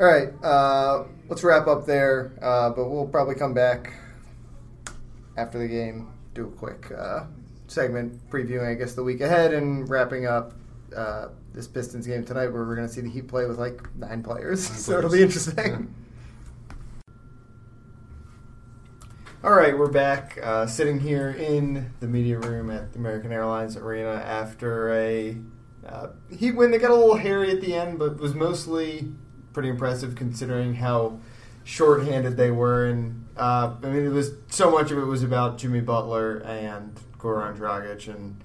all 0.00 0.06
right, 0.06 0.32
uh, 0.42 1.04
let's 1.28 1.42
wrap 1.44 1.66
up 1.66 1.86
there. 1.86 2.32
Uh, 2.40 2.70
but 2.70 2.88
we'll 2.88 3.06
probably 3.06 3.34
come 3.34 3.54
back 3.54 3.92
after 5.36 5.58
the 5.58 5.68
game, 5.68 6.12
do 6.34 6.46
a 6.46 6.50
quick 6.50 6.90
uh, 6.92 7.24
segment 7.66 8.30
previewing, 8.30 8.70
I 8.70 8.74
guess, 8.74 8.94
the 8.94 9.02
week 9.02 9.20
ahead 9.20 9.52
and 9.52 9.88
wrapping 9.88 10.26
up 10.26 10.54
uh, 10.96 11.28
this 11.52 11.66
Pistons 11.66 12.06
game 12.06 12.24
tonight, 12.24 12.48
where 12.48 12.64
we're 12.64 12.76
going 12.76 12.88
to 12.88 12.92
see 12.92 13.00
the 13.00 13.10
Heat 13.10 13.28
play 13.28 13.46
with 13.46 13.58
like 13.58 13.82
nine 13.96 14.22
players. 14.22 14.70
Nine 14.70 14.78
so 14.78 14.98
it'll 14.98 15.10
be 15.10 15.22
interesting. 15.22 15.94
All 19.44 19.52
right, 19.52 19.76
we're 19.78 19.90
back 19.90 20.38
uh, 20.42 20.66
sitting 20.66 20.98
here 20.98 21.28
in 21.28 21.92
the 22.00 22.06
media 22.06 22.38
room 22.38 22.70
at 22.70 22.94
the 22.94 22.98
American 22.98 23.30
Airlines 23.30 23.76
Arena 23.76 24.12
after 24.12 24.90
a 24.94 25.36
uh, 25.86 26.06
Heat 26.34 26.52
win. 26.52 26.70
They 26.70 26.78
got 26.78 26.90
a 26.90 26.94
little 26.94 27.16
hairy 27.16 27.50
at 27.50 27.60
the 27.60 27.74
end, 27.74 27.98
but 27.98 28.18
was 28.18 28.32
mostly 28.32 29.12
pretty 29.52 29.68
impressive 29.68 30.14
considering 30.14 30.76
how 30.76 31.20
shorthanded 31.62 32.38
they 32.38 32.50
were. 32.50 32.86
And 32.86 33.26
uh, 33.36 33.74
I 33.82 33.86
mean, 33.88 34.06
it 34.06 34.12
was 34.12 34.30
so 34.48 34.70
much 34.70 34.90
of 34.90 34.96
it 34.96 35.04
was 35.04 35.22
about 35.22 35.58
Jimmy 35.58 35.82
Butler 35.82 36.38
and 36.38 36.98
Goran 37.18 37.58
Dragic, 37.58 38.08
and 38.08 38.40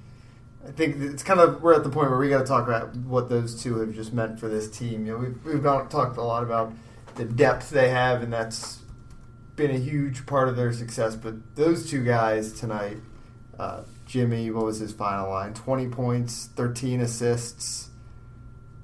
I 0.68 0.72
think 0.72 0.98
it's 0.98 1.24
kind 1.24 1.39
of 1.39 1.63
we're 1.63 1.75
at 1.75 1.86
the 1.86 1.89
point 1.89 2.10
where 2.10 2.20
we 2.20 2.27
got 2.27 2.39
to 2.39 2.46
talk 2.46 2.68
about 2.68 2.94
what 2.98 3.29
those 3.29 3.63
two 3.63 3.79
have 3.79 3.94
just 3.94 4.12
meant 4.12 4.38
for 4.38 4.50
this 4.50 4.70
team. 4.70 5.06
You 5.06 5.13
know, 5.13 5.20
we've 5.20 5.46
we've 5.46 5.63
talked 5.63 6.18
a 6.18 6.22
lot 6.22 6.44
about 6.44 6.74
the 7.15 7.24
depth 7.24 7.70
they 7.70 7.88
have, 7.88 8.22
and 8.22 8.34
that's 8.34 8.79
been 9.60 9.70
a 9.70 9.78
huge 9.80 10.25
part 10.25 10.50
of 10.50 10.56
their 10.56 10.74
success. 10.74 11.16
But 11.16 11.56
those 11.56 11.88
two 11.88 12.04
guys 12.04 12.54
tonight, 12.54 12.98
uh, 13.60 13.84
Jimmy, 14.08 14.50
what 14.50 14.66
was 14.66 14.80
his 14.80 14.92
final 14.92 15.30
line? 15.30 15.54
Twenty 15.54 15.88
points, 15.88 16.50
thirteen 16.56 17.01
assists. 17.01 17.89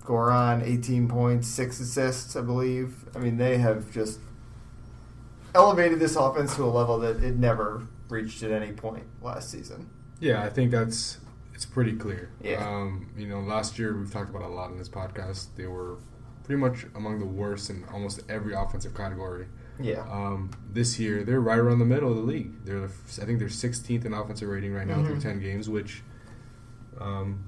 Goran, 0.03 0.61
eighteen 0.63 1.07
points, 1.07 1.47
six 1.47 1.79
assists, 1.79 2.35
I 2.35 2.41
believe. 2.41 3.05
I 3.15 3.19
mean, 3.19 3.37
they 3.37 3.57
have 3.57 3.91
just 3.91 4.19
elevated 5.55 5.99
this 5.99 6.15
offense 6.15 6.55
to 6.57 6.63
a 6.63 6.67
level 6.67 6.99
that 6.99 7.23
it 7.23 7.37
never 7.37 7.87
reached 8.09 8.43
at 8.43 8.51
any 8.51 8.73
point 8.73 9.05
last 9.23 9.49
season. 9.49 9.89
Yeah, 10.19 10.43
I 10.43 10.49
think 10.49 10.69
that's 10.69 11.19
it's 11.55 11.65
pretty 11.65 11.93
clear. 11.93 12.29
Yeah. 12.43 12.67
Um, 12.67 13.09
you 13.17 13.27
know, 13.27 13.39
last 13.39 13.79
year 13.79 13.97
we've 13.97 14.11
talked 14.11 14.29
about 14.29 14.43
a 14.43 14.47
lot 14.47 14.69
in 14.69 14.77
this 14.77 14.89
podcast. 14.89 15.47
They 15.55 15.65
were 15.65 15.97
pretty 16.43 16.59
much 16.59 16.85
among 16.93 17.19
the 17.19 17.25
worst 17.25 17.71
in 17.71 17.85
almost 17.91 18.21
every 18.29 18.53
offensive 18.53 18.93
category. 18.93 19.47
Yeah. 19.79 20.01
Um, 20.09 20.51
this 20.71 20.99
year 20.99 21.23
they're 21.23 21.41
right 21.41 21.59
around 21.59 21.79
the 21.79 21.85
middle 21.85 22.09
of 22.09 22.15
the 22.17 22.23
league. 22.23 22.63
They're 22.65 22.81
the, 22.81 22.89
I 23.21 23.25
think 23.25 23.39
they're 23.39 23.47
16th 23.49 24.05
in 24.05 24.13
offensive 24.13 24.47
rating 24.49 24.73
right 24.73 24.87
now 24.87 25.03
through 25.03 25.17
Mhm. 25.17 25.21
10 25.21 25.39
games, 25.41 25.69
which, 25.69 26.01
um, 26.99 27.43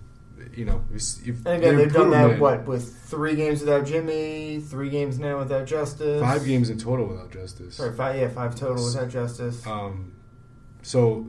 you 0.56 0.66
know, 0.66 0.82
if, 0.94 1.02
if 1.28 1.46
And 1.46 1.58
again, 1.64 1.78
they've 1.78 1.92
done 1.94 2.12
that 2.12 2.40
what 2.40 2.68
with 2.68 2.94
three 3.06 3.36
games 3.36 3.62
without 3.62 3.86
Jimmy, 3.86 4.60
three 4.60 4.90
games 4.90 5.18
now 5.20 5.40
without 5.40 5.66
Justice, 5.66 6.22
Five 6.22 6.46
games 6.46 6.70
in 6.70 6.78
total 6.78 7.06
without 7.08 7.32
Justice. 7.32 7.76
Sorry, 7.76 7.94
five. 7.96 8.16
Yeah, 8.18 8.28
five 8.30 8.56
total 8.56 8.84
without 8.84 9.10
Justice. 9.10 9.66
Um, 9.66 10.12
so 10.84 11.28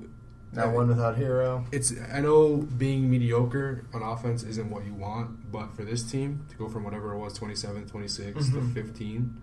now 0.53 0.71
one 0.71 0.89
without 0.89 1.17
Herro. 1.17 1.65
It's 1.73 1.93
I 2.13 2.21
know 2.21 2.57
being 2.57 3.11
mediocre 3.11 3.85
on 3.95 4.03
offense 4.03 4.43
isn't 4.43 4.69
what 4.71 4.85
you 4.85 4.95
want, 4.95 5.51
but 5.53 5.75
for 5.75 5.85
this 5.85 6.03
team 6.03 6.45
to 6.51 6.57
go 6.57 6.69
from 6.69 6.85
whatever 6.85 7.13
it 7.15 7.19
was 7.19 7.33
27, 7.35 7.87
26 7.87 8.49
Mhm. 8.49 8.75
to 8.75 8.83
15, 8.83 9.37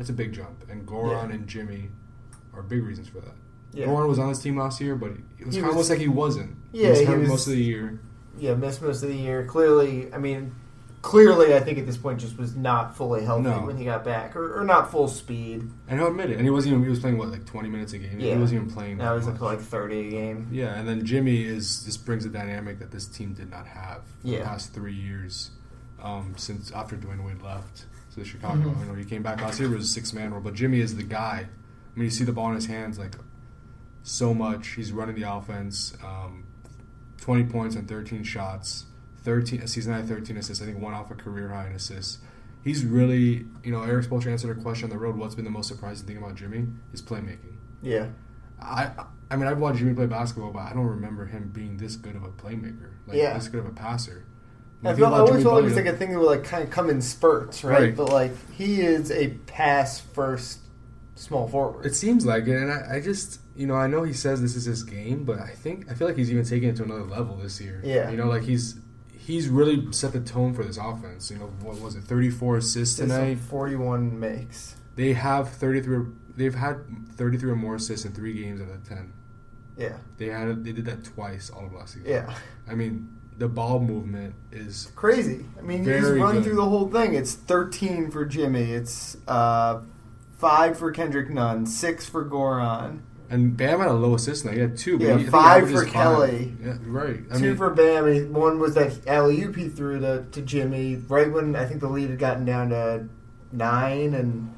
That's 0.00 0.08
a 0.08 0.14
big 0.14 0.32
jump, 0.32 0.64
and 0.70 0.86
Goran 0.86 1.28
Yeah. 1.28 1.34
and 1.34 1.46
Jimmy 1.46 1.90
are 2.54 2.62
big 2.62 2.82
reasons 2.82 3.08
for 3.08 3.20
that. 3.20 3.34
Yeah. 3.74 3.84
Goran 3.84 4.08
was 4.08 4.18
on 4.18 4.30
this 4.30 4.38
team 4.40 4.56
last 4.56 4.80
year, 4.80 4.96
but 4.96 5.10
it 5.38 5.44
was 5.44 5.54
He 5.54 5.60
kind 5.60 5.70
of 5.72 5.76
was- 5.76 5.90
almost 5.90 5.90
like 5.90 5.98
he 5.98 6.08
wasn't. 6.08 6.56
Yeah, 6.72 6.84
he 6.84 6.90
was 6.90 6.98
he 7.00 7.06
was- 7.16 7.28
most 7.28 7.46
of 7.48 7.52
the 7.52 7.62
year. 7.62 8.00
Yeah, 8.38 8.54
missed 8.54 8.80
most 8.80 9.02
of 9.02 9.10
the 9.10 9.14
year. 9.14 9.44
Clearly, 9.44 10.10
I 10.14 10.16
mean, 10.16 10.52
clearly, 11.02 11.54
I 11.54 11.60
think 11.60 11.76
at 11.76 11.84
this 11.84 11.98
point 11.98 12.18
just 12.18 12.38
was 12.38 12.56
not 12.56 12.96
fully 12.96 13.24
healthy 13.26 13.42
No. 13.42 13.66
when 13.66 13.76
he 13.76 13.84
got 13.84 14.02
back, 14.02 14.34
or, 14.36 14.58
or 14.58 14.64
not 14.64 14.90
full 14.90 15.06
speed. 15.06 15.68
And 15.86 15.98
he'll 16.00 16.08
admit 16.08 16.30
it. 16.30 16.36
And 16.38 16.44
he 16.44 16.50
wasn't 16.50 16.72
even. 16.72 16.84
He 16.84 16.88
was 16.88 17.00
playing 17.00 17.18
what, 17.18 17.28
like 17.28 17.44
twenty 17.44 17.68
minutes 17.68 17.92
a 17.92 17.98
game. 17.98 18.18
Yeah. 18.20 18.32
He 18.36 18.40
wasn't 18.40 18.62
even 18.62 18.72
playing. 18.74 18.96
Now 18.96 19.12
that 19.12 19.20
he's 19.20 19.28
up 19.28 19.36
to 19.36 19.44
like 19.44 19.60
thirty 19.60 20.08
a 20.08 20.10
game. 20.10 20.48
Yeah, 20.50 20.78
and 20.78 20.88
then 20.88 21.04
Jimmy 21.04 21.44
is 21.44 21.84
just 21.84 22.06
brings 22.06 22.24
a 22.24 22.30
dynamic 22.30 22.78
that 22.78 22.90
this 22.90 23.04
team 23.04 23.34
did 23.34 23.50
not 23.50 23.66
have 23.66 24.00
for 24.22 24.28
the 24.28 24.38
past 24.38 24.72
three 24.72 24.94
years, 24.94 25.50
um, 26.02 26.32
since 26.36 26.70
after 26.72 26.96
Dwyane 26.96 27.22
Wade 27.22 27.42
left 27.42 27.84
to 28.14 28.24
Chicago. 28.24 28.70
Mhm. 28.70 28.80
You 28.80 28.86
know, 28.86 28.94
he 28.94 29.04
came 29.04 29.22
back 29.22 29.40
last 29.40 29.60
year 29.60 29.68
was 29.68 29.84
a 29.84 29.88
six 29.92 30.12
man 30.12 30.32
role, 30.32 30.40
but 30.40 30.54
Jimmy 30.54 30.80
is 30.80 30.96
the 30.96 31.02
guy. 31.02 31.46
I 31.48 31.98
mean, 31.98 32.04
you 32.04 32.10
see 32.10 32.24
the 32.24 32.32
ball 32.32 32.48
in 32.48 32.54
his 32.56 32.66
hands 32.66 32.98
like 32.98 33.14
so 34.02 34.34
much. 34.34 34.68
He's 34.68 34.92
running 34.92 35.16
the 35.16 35.30
offense. 35.32 35.94
Um, 36.04 36.44
Twenty 37.20 37.44
points 37.44 37.76
and 37.76 37.86
thirteen 37.86 38.22
shots. 38.22 38.86
Thirteen 39.18 39.60
a 39.60 39.68
season 39.68 39.92
high, 39.92 40.00
thirteen 40.02 40.38
assists. 40.38 40.62
I 40.62 40.66
think 40.66 40.80
one 40.80 40.94
off 40.94 41.10
a 41.10 41.14
career 41.14 41.50
high 41.50 41.66
in 41.66 41.74
assists. 41.74 42.18
He's 42.64 42.84
really, 42.84 43.46
you 43.62 43.70
know, 43.72 43.82
Erik 43.82 44.06
Spoelstra 44.06 44.32
answered 44.32 44.56
a 44.56 44.60
question 44.60 44.84
on 44.84 44.90
the 44.90 44.98
road. 44.98 45.16
What's 45.16 45.34
been 45.34 45.44
the 45.44 45.50
most 45.50 45.68
surprising 45.68 46.06
thing 46.06 46.16
about 46.16 46.34
Jimmy? 46.36 46.66
His 46.92 47.02
playmaking. 47.02 47.56
Yeah, 47.82 48.06
I 48.60 48.90
I 49.30 49.36
mean 49.36 49.48
I've 49.48 49.58
watched 49.58 49.78
Jimmy 49.80 49.92
play 49.92 50.06
basketball, 50.06 50.50
but 50.50 50.60
I 50.60 50.72
don't 50.72 50.86
remember 50.86 51.26
him 51.26 51.50
being 51.52 51.76
this 51.76 51.96
good 51.96 52.16
of 52.16 52.22
a 52.22 52.28
playmaker, 52.30 52.92
like 53.06 53.18
Yeah. 53.18 53.34
this 53.34 53.48
good 53.48 53.60
of 53.60 53.66
a 53.66 53.70
passer. 53.70 54.24
I, 54.82 54.94
feel, 54.94 55.06
I 55.06 55.18
always 55.18 55.42
felt 55.42 55.54
like 55.56 55.62
it 55.62 55.66
was 55.66 55.76
like 55.76 55.86
a 55.86 55.96
thing 55.96 56.12
that 56.12 56.18
would 56.18 56.26
like 56.26 56.44
kind 56.44 56.64
of 56.64 56.70
come 56.70 56.88
in 56.88 57.02
spurts, 57.02 57.62
right? 57.64 57.80
Right. 57.80 57.96
But 57.96 58.10
like 58.10 58.32
he 58.52 58.80
is 58.80 59.10
a 59.10 59.28
pass 59.46 60.00
first 60.00 60.60
small 61.14 61.48
forward. 61.48 61.84
It 61.84 61.94
seems 61.94 62.24
like 62.24 62.46
it, 62.46 62.56
and 62.56 62.72
I, 62.72 62.96
I 62.96 63.00
just 63.00 63.40
you 63.54 63.66
know 63.66 63.74
I 63.74 63.86
know 63.86 64.02
he 64.04 64.12
says 64.14 64.40
this 64.40 64.56
is 64.56 64.64
his 64.64 64.82
game, 64.82 65.24
but 65.24 65.38
I 65.38 65.48
think 65.50 65.90
I 65.90 65.94
feel 65.94 66.06
like 66.08 66.16
he's 66.16 66.30
even 66.30 66.44
taking 66.44 66.70
it 66.70 66.76
to 66.76 66.84
another 66.84 67.04
level 67.04 67.36
this 67.36 67.60
year. 67.60 67.80
Yeah. 67.84 68.10
you 68.10 68.16
know, 68.16 68.26
like 68.26 68.42
he's 68.44 68.80
he's 69.12 69.48
really 69.48 69.92
set 69.92 70.12
the 70.12 70.20
tone 70.20 70.54
for 70.54 70.64
this 70.64 70.78
offense. 70.78 71.30
You 71.30 71.38
know, 71.38 71.52
what 71.60 71.78
was 71.80 71.94
it, 71.94 72.04
thirty 72.04 72.30
four 72.30 72.56
assists 72.56 72.96
tonight? 72.96 73.38
forty-one 73.38 74.18
makes. 74.18 74.76
They 74.96 75.12
have 75.12 75.50
thirty 75.50 75.82
three. 75.82 76.06
They've 76.36 76.54
had 76.54 76.78
thirty 77.16 77.36
three 77.36 77.50
or 77.50 77.56
more 77.56 77.74
assists 77.74 78.06
in 78.06 78.12
three 78.12 78.32
games 78.32 78.62
out 78.62 78.70
of 78.70 78.88
ten. 78.88 79.12
Yeah, 79.76 79.96
They 80.18 80.26
had 80.26 80.64
they 80.64 80.72
did 80.72 80.84
that 80.86 81.04
twice 81.04 81.48
all 81.50 81.66
of 81.66 81.72
last 81.72 81.94
season. 81.94 82.10
yeah, 82.10 82.34
I 82.68 82.74
mean 82.74 83.16
the 83.40 83.48
ball 83.48 83.80
movement 83.80 84.34
is 84.52 84.92
crazy. 84.94 85.46
I 85.58 85.62
mean, 85.62 85.82
you 85.82 85.98
just 85.98 86.12
run 86.12 86.36
good. 86.36 86.44
through 86.44 86.56
the 86.56 86.64
whole 86.66 86.88
thing. 86.90 87.14
It's 87.14 87.32
thirteen 87.32 88.10
for 88.10 88.26
Jimmy. 88.26 88.70
It's 88.72 89.16
uh, 89.26 89.80
five 90.36 90.78
for 90.78 90.92
Kendrick 90.92 91.30
Nunn, 91.30 91.64
six 91.64 92.06
for 92.06 92.22
Goran, 92.24 93.00
And 93.30 93.56
Bam 93.56 93.80
had 93.80 93.88
a 93.88 93.94
low 93.94 94.14
assist 94.14 94.44
night. 94.44 94.54
He 94.54 94.60
had 94.60 94.76
two. 94.76 94.98
Yeah, 95.00 95.16
he, 95.16 95.24
five 95.24 95.70
for 95.70 95.84
five. 95.84 95.92
Kelly. 95.92 96.54
Yeah, 96.62 96.76
right. 96.82 97.20
I 97.30 97.38
two 97.38 97.48
mean, 97.48 97.56
for 97.56 97.70
Bam. 97.70 98.32
One 98.34 98.58
was 98.58 98.74
that 98.74 99.06
alley 99.08 99.42
oop 99.42 99.56
he 99.56 99.68
threw 99.70 99.98
to, 100.00 100.26
to 100.30 100.42
Jimmy 100.42 100.96
right 100.96 101.32
when 101.32 101.56
I 101.56 101.64
think 101.64 101.80
the 101.80 101.88
lead 101.88 102.10
had 102.10 102.18
gotten 102.18 102.44
down 102.44 102.68
to 102.68 103.08
nine, 103.52 104.12
and 104.12 104.54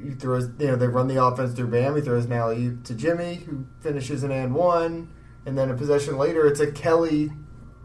he 0.00 0.10
throws. 0.10 0.48
You 0.60 0.68
know, 0.68 0.76
they 0.76 0.86
run 0.86 1.08
the 1.08 1.20
offense 1.20 1.54
through 1.54 1.68
Bam. 1.68 1.96
He 1.96 2.02
throws 2.02 2.26
an 2.26 2.32
alley 2.32 2.66
oop 2.66 2.84
to 2.84 2.94
Jimmy, 2.94 3.34
who 3.34 3.66
finishes 3.80 4.22
an 4.22 4.30
and 4.30 4.54
one, 4.54 5.08
and 5.44 5.58
then 5.58 5.70
a 5.70 5.74
possession 5.74 6.16
later, 6.16 6.46
it's 6.46 6.60
a 6.60 6.70
Kelly 6.70 7.32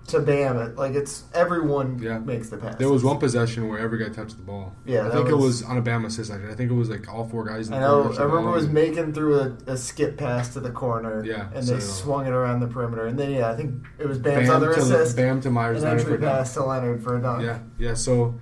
to 0.08 0.20
Bam. 0.20 0.58
It, 0.58 0.76
like 0.76 0.94
it's 0.96 1.24
everyone 1.34 1.98
Yeah. 2.00 2.20
makes 2.20 2.50
the 2.50 2.58
pass. 2.58 2.76
there 2.76 2.90
was 2.90 3.04
one 3.04 3.20
possession 3.20 3.70
where 3.70 3.80
every 3.80 3.98
guy 3.98 4.10
touched 4.10 4.36
the 4.38 4.44
ball. 4.44 4.76
Yeah, 4.86 5.08
I 5.08 5.12
think 5.12 5.30
it 5.30 5.34
was- 5.34 5.62
was 5.62 5.64
on 5.64 5.78
a 5.78 5.82
Bam 5.82 6.04
assist. 6.06 6.30
Actually. 6.32 6.52
I 6.52 6.56
think 6.56 6.72
it 6.72 6.74
was 6.74 6.90
like 6.90 7.08
all 7.12 7.24
four 7.26 7.46
guys. 7.46 7.68
In 7.70 7.74
I 7.76 7.80
the 7.80 7.88
know. 7.88 8.14
I 8.20 8.24
remember 8.24 8.52
was 8.52 8.68
making 8.68 9.14
through 9.14 9.40
a, 9.40 9.58
a 9.68 9.78
skip 9.78 10.18
pass 10.18 10.54
to 10.54 10.60
the 10.60 10.72
corner. 10.72 11.24
Yeah, 11.26 11.48
and 11.54 11.64
so- 11.66 11.76
they 11.76 11.80
swung 11.80 12.26
it 12.26 12.34
around 12.34 12.60
the 12.60 12.68
perimeter, 12.68 13.06
and 13.08 13.18
then 13.18 13.32
yeah, 13.32 13.50
I 13.50 13.56
think 13.56 13.84
it 13.98 14.08
was 14.08 14.18
Bam's 14.20 14.48
Bam 14.48 14.56
other 14.58 14.74
to, 14.74 14.80
assist. 14.82 15.16
Bam 15.16 15.40
to 15.42 15.50
Meyers. 15.50 15.84
an 15.84 15.90
entry 15.90 16.06
for 16.12 16.16
a 16.16 16.22
dunk. 16.22 16.34
pass 16.34 16.54
to 16.56 16.64
Leonard 16.66 17.02
for 17.04 17.18
a 17.18 17.22
dunk. 17.22 17.44
Yeah, 17.44 17.60
yeah. 17.78 17.94
So, 17.94 18.40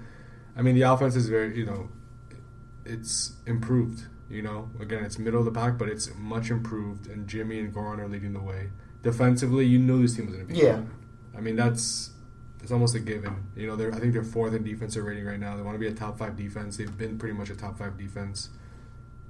I 0.58 0.62
mean, 0.64 0.76
the 0.76 0.82
offense 0.82 1.16
is 1.16 1.30
very, 1.30 1.56
you 1.58 1.66
know, 1.66 1.90
it's 2.86 3.34
improved. 3.46 4.06
You 4.30 4.42
know, 4.42 4.70
again, 4.80 5.04
it's 5.04 5.20
middle 5.20 5.40
of 5.40 5.46
the 5.46 5.52
pack, 5.52 5.78
but 5.78 5.90
it's 5.90 6.10
much 6.18 6.50
improved. 6.52 7.08
And 7.08 7.28
Jimmy 7.28 7.60
and 7.60 7.74
Goran 7.74 8.00
are 8.00 8.08
leading 8.08 8.34
the 8.34 8.40
way. 8.42 8.70
Defensively, 9.04 9.66
you 9.66 9.78
knew 9.78 10.02
this 10.02 10.16
team 10.16 10.28
was 10.28 10.36
going 10.36 10.48
to 10.48 10.54
be. 10.54 10.60
Yeah. 10.60 10.82
I 11.36 11.42
mean, 11.42 11.56
that's 11.56 12.12
it's 12.64 12.72
almost 12.72 12.94
a 12.96 13.00
given. 13.00 13.36
You 13.56 13.68
know, 13.68 13.76
they're 13.76 13.94
I 13.94 14.00
think 14.00 14.14
they're 14.14 14.24
fourth 14.24 14.54
in 14.54 14.64
defensive 14.64 15.04
rating 15.04 15.26
right 15.26 15.40
now. 15.40 15.56
They 15.56 15.64
want 15.64 15.76
to 15.76 15.80
be 15.80 15.88
a 15.88 15.94
top 15.94 16.18
five 16.20 16.36
defense. 16.38 16.78
They've 16.78 16.96
been 16.98 17.18
pretty 17.18 17.36
much 17.36 17.50
a 17.50 17.56
top 17.56 17.78
five 17.80 17.98
defense 17.98 18.50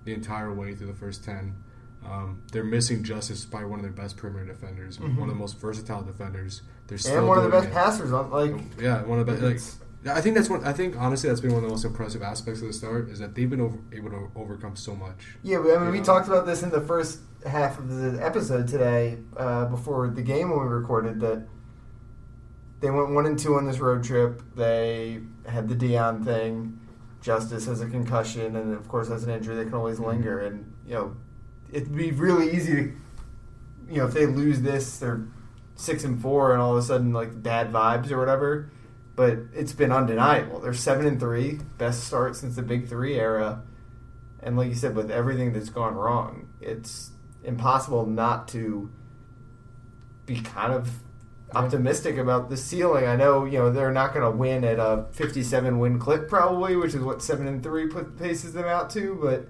the 0.03 0.13
entire 0.13 0.53
way 0.53 0.73
through 0.75 0.87
the 0.87 0.93
first 0.93 1.23
ten. 1.23 1.55
Um, 2.03 2.41
they're 2.51 2.63
missing 2.63 3.03
Justice, 3.03 3.45
probably 3.45 3.69
one 3.69 3.77
of 3.79 3.83
their 3.83 3.91
best 3.91 4.17
perimeter 4.17 4.45
defenders, 4.45 4.99
one 4.99 5.11
of 5.21 5.27
the 5.27 5.35
most 5.35 5.59
versatile 5.59 6.01
defenders. 6.01 6.63
They're 6.87 6.97
still 6.97 7.11
Mm-hmm. 7.11 7.19
and 7.19 7.27
one 7.27 7.37
of 7.37 7.43
the 7.43 7.49
best 7.51 7.67
it. 7.67 7.73
passers 7.73 8.11
on 8.11 8.31
like 8.31 8.55
Yeah, 8.79 9.03
one 9.03 9.19
of 9.19 9.27
the 9.27 9.33
like. 9.33 9.59
I 10.07 10.19
think 10.19 10.35
that's 10.35 10.49
one. 10.49 10.63
I 10.65 10.73
think 10.73 10.97
honestly, 10.97 11.29
that's 11.29 11.41
been 11.41 11.51
one 11.51 11.59
of 11.63 11.69
the 11.69 11.73
most 11.73 11.85
impressive 11.85 12.23
aspects 12.23 12.59
of 12.61 12.67
the 12.67 12.73
start 12.73 13.09
is 13.11 13.19
that 13.19 13.35
they've 13.35 13.47
been 13.47 13.61
over, 13.61 13.77
able 13.93 14.09
to 14.09 14.31
overcome 14.35 14.75
so 14.75 14.95
much. 14.95 15.35
yeah. 15.43 15.59
but, 15.59 15.77
I 15.77 15.79
mean, 15.83 15.91
we 15.91 15.97
Yeah. 15.99 16.03
talked 16.03 16.27
about 16.27 16.47
this 16.47 16.63
in 16.63 16.71
the 16.71 16.81
first 16.81 17.19
half 17.45 17.77
of 17.77 17.87
the 17.87 18.17
episode 18.25 18.67
today 18.67 19.19
uh, 19.37 19.65
before 19.65 20.07
the 20.09 20.23
game 20.23 20.49
when 20.49 20.59
we 20.59 20.65
recorded 20.65 21.19
that 21.19 21.45
they 22.81 22.89
went 22.89 23.11
one 23.11 23.27
and 23.27 23.37
two 23.37 23.55
on 23.55 23.65
this 23.65 23.79
road 23.79 24.03
trip. 24.03 24.41
They 24.55 25.21
had 25.47 25.69
the 25.69 25.75
Dion 25.75 26.25
thing. 26.25 26.79
Justice 27.21 27.67
has 27.67 27.81
a 27.81 27.87
concussion, 27.87 28.55
and 28.55 28.73
of 28.73 28.87
course 28.87 29.07
has 29.07 29.23
an 29.23 29.29
injury 29.29 29.55
that 29.55 29.65
can 29.65 29.75
always 29.75 29.97
mm-hmm. 29.97 30.09
linger. 30.09 30.39
And 30.39 30.73
you 30.85 30.95
know, 30.95 31.15
it'd 31.71 31.95
be 31.95 32.11
really 32.11 32.51
easy 32.51 32.73
to, 32.73 32.81
you 33.87 33.97
know, 33.97 34.07
if 34.07 34.13
they 34.13 34.25
lose 34.25 34.61
this, 34.61 34.97
they're 34.97 35.21
six 35.75 36.03
and 36.03 36.19
four, 36.19 36.53
and 36.53 36.61
all 36.61 36.71
of 36.71 36.77
a 36.77 36.81
sudden 36.81 37.13
like 37.13 37.41
bad 37.41 37.71
vibes 37.71 38.11
or 38.11 38.17
whatever. 38.17 38.71
But 39.15 39.37
it's 39.53 39.73
been 39.73 39.91
undeniable. 39.91 40.59
They're 40.59 40.73
seven 40.73 41.05
and 41.05 41.19
three, 41.19 41.59
best 41.77 42.05
start 42.05 42.35
since 42.35 42.55
the 42.55 42.63
Big 42.63 42.89
Three 42.89 43.15
era. 43.19 43.61
And 44.41 44.57
like 44.57 44.69
you 44.69 44.75
said, 44.75 44.95
with 44.95 45.11
everything 45.11 45.53
that's 45.53 45.69
gone 45.69 45.93
wrong, 45.93 46.47
it's 46.59 47.11
impossible 47.43 48.07
not 48.07 48.47
to 48.49 48.89
be 50.25 50.39
kind 50.41 50.73
of 50.73 50.89
optimistic 51.53 52.17
about 52.17 52.49
the 52.49 52.57
ceiling. 52.57 53.05
I 53.05 53.15
know 53.15 53.45
you 53.45 53.57
know 53.59 53.71
they're 53.71 53.91
not 53.91 54.13
going 54.13 54.23
to 54.29 54.35
win 54.37 54.63
at 54.63 54.79
a 54.79 55.05
57 55.11 55.79
win 55.79 55.99
clip 55.99 56.29
probably, 56.29 56.75
which 56.75 56.93
is 56.95 57.01
what 57.01 57.21
seven 57.21 57.47
and 57.47 57.61
three 57.63 57.87
put 57.87 58.17
paces 58.17 58.53
them 58.53 58.65
out 58.65 58.89
to. 58.91 59.17
But 59.21 59.47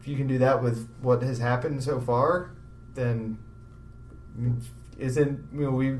if 0.00 0.08
you 0.08 0.16
can 0.16 0.26
do 0.26 0.38
that 0.38 0.62
with 0.62 0.88
what 1.00 1.22
has 1.22 1.38
happened 1.38 1.82
so 1.82 2.00
far, 2.00 2.50
then 2.94 3.38
isn't 4.98 5.46
you 5.52 5.60
know 5.60 5.70
we 5.70 5.98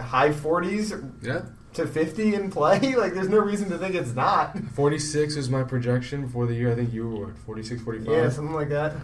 high 0.00 0.30
40s 0.30 1.12
Yeah, 1.22 1.42
to 1.74 1.86
50 1.86 2.34
in 2.34 2.50
play? 2.50 2.94
Like 2.96 3.14
there's 3.14 3.28
no 3.28 3.38
reason 3.38 3.70
to 3.70 3.78
think 3.78 3.94
it's 3.94 4.14
not. 4.14 4.56
forty 4.74 4.98
six 4.98 5.36
is 5.36 5.48
my 5.48 5.62
projection 5.62 6.28
for 6.28 6.46
the 6.46 6.54
year. 6.54 6.72
I 6.72 6.74
think 6.74 6.92
you 6.92 7.08
were 7.08 7.26
what 7.26 7.38
46, 7.38 7.82
45? 7.82 8.08
Yeah, 8.08 8.28
something 8.30 8.54
like 8.54 8.68
that. 8.70 8.92
Uh, 8.92 8.98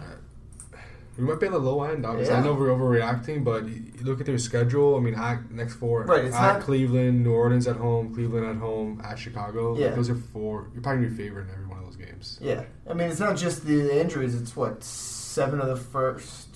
We 1.17 1.23
might 1.25 1.39
be 1.39 1.45
on 1.45 1.53
the 1.53 1.59
low 1.59 1.83
end. 1.83 2.05
Obviously, 2.05 2.33
Yeah. 2.33 2.41
I 2.41 2.43
know 2.43 2.53
we're 2.55 2.69
overreacting, 2.69 3.43
but 3.43 3.65
look 4.03 4.19
at 4.19 4.25
their 4.25 4.39
schedule. 4.39 4.95
I 4.95 4.99
mean, 4.99 5.13
at 5.13 5.51
next 5.51 5.75
four, 5.75 6.03
Right, 6.05 6.25
it's 6.25 6.35
at 6.35 6.53
not- 6.53 6.61
Cleveland, 6.63 7.23
New 7.23 7.31
Orleans 7.33 7.67
at 7.67 7.75
home, 7.75 8.13
Cleveland 8.15 8.45
at 8.47 8.55
home, 8.55 8.99
at 9.03 9.19
Chicago. 9.19 9.77
Yeah. 9.77 9.87
Like, 9.87 9.95
those 9.95 10.09
are 10.09 10.15
four. 10.15 10.69
You're 10.73 10.81
probably 10.81 11.03
gonna 11.03 11.15
be 11.15 11.23
favored 11.23 11.47
in 11.47 11.53
every 11.53 11.67
one 11.67 11.77
of 11.77 11.85
those 11.85 11.97
games. 11.97 12.39
Yeah, 12.41 12.63
I 12.89 12.93
mean 12.93 13.09
it's 13.11 13.19
not 13.19 13.37
just 13.37 13.65
the 13.65 13.99
injuries. 14.01 14.33
It's 14.33 14.55
what 14.55 14.83
seven 14.83 15.59
of 15.61 15.67
the 15.67 15.75
first 15.75 16.47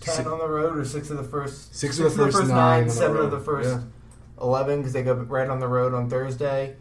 ten 0.00 0.14
Six- 0.16 0.28
on 0.28 0.38
the 0.38 0.48
road, 0.48 0.76
or 0.76 0.84
six 0.84 1.08
of 1.08 1.16
the 1.16 1.22
first 1.24 1.74
Six 1.74 1.98
of 1.98 2.04
the 2.04 2.10
first 2.30 2.48
nine 2.48 2.82
on 2.82 2.88
the 2.88 2.92
seven 2.92 3.16
of 3.16 3.30
the 3.30 3.40
first 3.40 3.68
Yeah. 3.70 3.80
eleven 4.42 4.80
because 4.80 4.92
they 4.92 5.02
go 5.02 5.14
right 5.14 5.48
on 5.48 5.58
the 5.58 5.68
road 5.68 5.94
on 5.94 6.10
Thursday. 6.10 6.76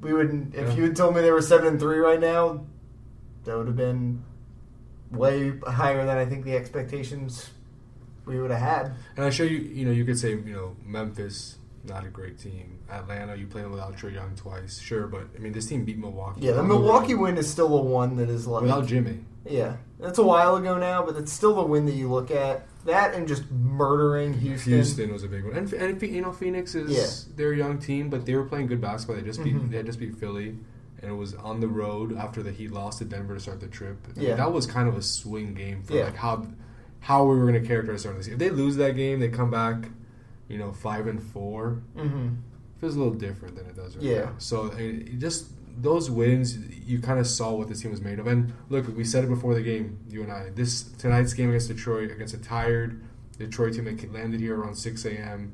We 0.00 0.14
wouldn't 0.14 0.54
if 0.54 0.68
Yeah. 0.70 0.74
you 0.74 0.82
had 0.84 0.96
told 0.96 1.14
me 1.14 1.20
they 1.20 1.30
were 1.32 1.42
seven 1.42 1.66
and 1.66 1.78
three 1.80 1.98
right 1.98 2.18
now, 2.20 2.64
that 3.44 3.56
would 3.58 3.66
have 3.66 3.76
been 3.76 4.22
way 5.10 5.52
higher 5.66 6.04
than 6.04 6.16
I 6.16 6.24
think 6.26 6.44
the 6.44 6.56
expectations 6.56 7.50
we 8.24 8.40
would 8.40 8.50
have 8.50 8.60
had. 8.60 8.92
And 9.16 9.24
I 9.24 9.30
show 9.30 9.44
you, 9.44 9.58
you 9.58 9.84
know, 9.84 9.92
you 9.92 10.04
could 10.04 10.18
say, 10.18 10.30
you 10.30 10.52
know, 10.52 10.76
Memphis, 10.84 11.56
not 11.84 12.04
a 12.04 12.08
great 12.08 12.38
team. 12.38 12.78
Atlanta, 12.90 13.36
you 13.36 13.46
playing 13.46 13.70
without 13.70 13.96
Trae 13.96 14.14
Young 14.14 14.34
twice, 14.36 14.78
sure, 14.80 15.06
but 15.06 15.28
I 15.34 15.38
mean, 15.38 15.52
this 15.52 15.66
team 15.66 15.84
beat 15.84 15.98
Milwaukee. 15.98 16.40
Yeah, 16.42 16.52
the. 16.52 16.62
Milwaukee 16.62 17.14
win 17.14 17.36
is 17.36 17.48
still 17.50 17.76
a 17.76 17.82
one 17.82 18.16
that 18.16 18.28
is 18.28 18.46
like 18.46 18.62
without 18.62 18.86
Jimmy. 18.86 19.24
Yeah, 19.48 19.76
that's 20.00 20.18
a 20.18 20.24
while 20.24 20.56
ago 20.56 20.76
now, 20.76 21.04
but 21.04 21.14
it's 21.16 21.32
still 21.32 21.54
the 21.54 21.62
win 21.62 21.86
that 21.86 21.94
you 21.94 22.10
look 22.10 22.30
at. 22.32 22.66
That 22.84 23.14
and 23.14 23.26
just 23.28 23.48
murdering 23.50 24.34
Houston. 24.34 24.72
Houston 24.72 25.12
was 25.12 25.22
a 25.22 25.28
big 25.28 25.44
one, 25.44 25.56
and, 25.56 25.72
and 25.72 26.02
you 26.02 26.20
know, 26.20 26.32
Phoenix 26.32 26.74
is 26.74 26.90
Yeah. 27.28 27.32
they're 27.36 27.52
young 27.52 27.78
team, 27.78 28.08
but 28.10 28.26
they 28.26 28.34
were 28.34 28.44
playing 28.44 28.66
good 28.66 28.80
basketball. 28.80 29.16
They 29.16 29.22
just 29.22 29.42
beat 29.44 29.54
Mhm. 29.54 29.70
they 29.70 29.76
had 29.78 29.86
just 29.86 29.98
beat 30.00 30.16
Philly, 30.16 30.56
and 31.02 31.10
it 31.10 31.14
was 31.14 31.34
on 31.34 31.60
the 31.60 31.68
road 31.68 32.16
after 32.16 32.42
the 32.42 32.50
Heat 32.52 32.72
lost 32.72 32.98
to 32.98 33.04
Denver 33.04 33.34
to 33.34 33.40
start 33.40 33.60
the 33.60 33.66
trip. 33.68 33.98
Yeah. 34.16 34.34
that 34.36 34.52
was 34.52 34.66
kind 34.66 34.88
of 34.88 34.96
a 34.96 35.02
swing 35.02 35.54
game 35.54 35.82
for 35.82 35.94
Yeah. 35.94 36.04
like 36.04 36.16
how 36.16 36.46
how 37.00 37.24
we 37.24 37.36
were 37.38 37.46
going 37.46 37.60
to 37.62 37.66
characterize 37.68 38.00
starting 38.00 38.18
the 38.18 38.24
season. 38.24 38.34
If 38.34 38.38
they 38.40 38.50
lose 38.50 38.76
that 38.76 38.96
game, 38.96 39.20
they 39.20 39.28
come 39.28 39.50
back, 39.50 39.90
you 40.48 40.58
know, 40.58 40.72
five 40.72 41.06
and 41.06 41.22
four. 41.22 41.82
hmm 41.96 42.28
feels 42.80 42.94
a 42.94 42.98
little 42.98 43.14
different 43.14 43.56
than 43.56 43.64
it 43.66 43.74
does 43.74 43.96
right 43.96 44.04
Yeah. 44.04 44.20
now. 44.24 44.34
So 44.38 44.66
it 44.66 45.18
just 45.18 45.46
those 45.78 46.10
wins, 46.10 46.56
you 46.86 46.98
kind 47.00 47.18
of 47.18 47.26
saw 47.26 47.52
what 47.54 47.68
this 47.68 47.80
team 47.82 47.90
was 47.90 48.00
made 48.02 48.18
of. 48.18 48.26
And 48.26 48.52
look, 48.70 48.86
we 48.96 49.04
said 49.04 49.24
it 49.24 49.28
before 49.28 49.54
the 49.54 49.62
game, 49.62 49.98
you 50.08 50.22
and 50.22 50.30
I. 50.32 50.50
This 50.54 50.82
tonight's 50.82 51.32
game 51.34 51.48
against 51.50 51.68
Detroit, 51.68 52.10
against 52.10 52.32
a 52.34 52.38
tired 52.38 53.02
Detroit 53.38 53.74
team 53.74 53.84
that 53.84 54.12
landed 54.12 54.40
here 54.40 54.58
around 54.58 54.74
6 54.76 55.04
a.m., 55.04 55.52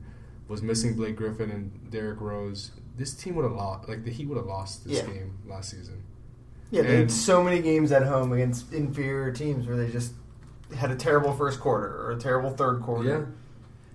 was 0.48 0.62
missing 0.62 0.94
Blake 0.94 1.16
Griffin 1.16 1.50
and 1.50 1.90
Derrick 1.90 2.20
Rose. 2.20 2.70
This 2.96 3.14
team 3.14 3.35
would 3.37 3.44
have 3.44 3.52
lost. 3.55 3.88
Like 3.88 4.05
the 4.05 4.11
Heat 4.11 4.26
would 4.28 4.37
have 4.37 4.46
lost 4.46 4.85
this 4.85 4.98
Yeah. 4.98 5.07
game 5.07 5.38
last 5.46 5.70
season. 5.70 6.02
Yeah, 6.70 6.83
they 6.83 6.96
had 6.96 7.11
so 7.11 7.42
many 7.42 7.61
games 7.61 7.92
at 7.92 8.05
home 8.05 8.33
against 8.33 8.72
inferior 8.72 9.31
teams 9.33 9.66
where 9.66 9.76
they 9.76 9.90
just 9.90 10.14
had 10.74 10.90
a 10.90 10.96
terrible 10.96 11.33
first 11.35 11.61
quarter 11.61 11.87
or 12.07 12.12
a 12.12 12.16
terrible 12.18 12.50
third 12.50 12.81
quarter. 12.81 13.09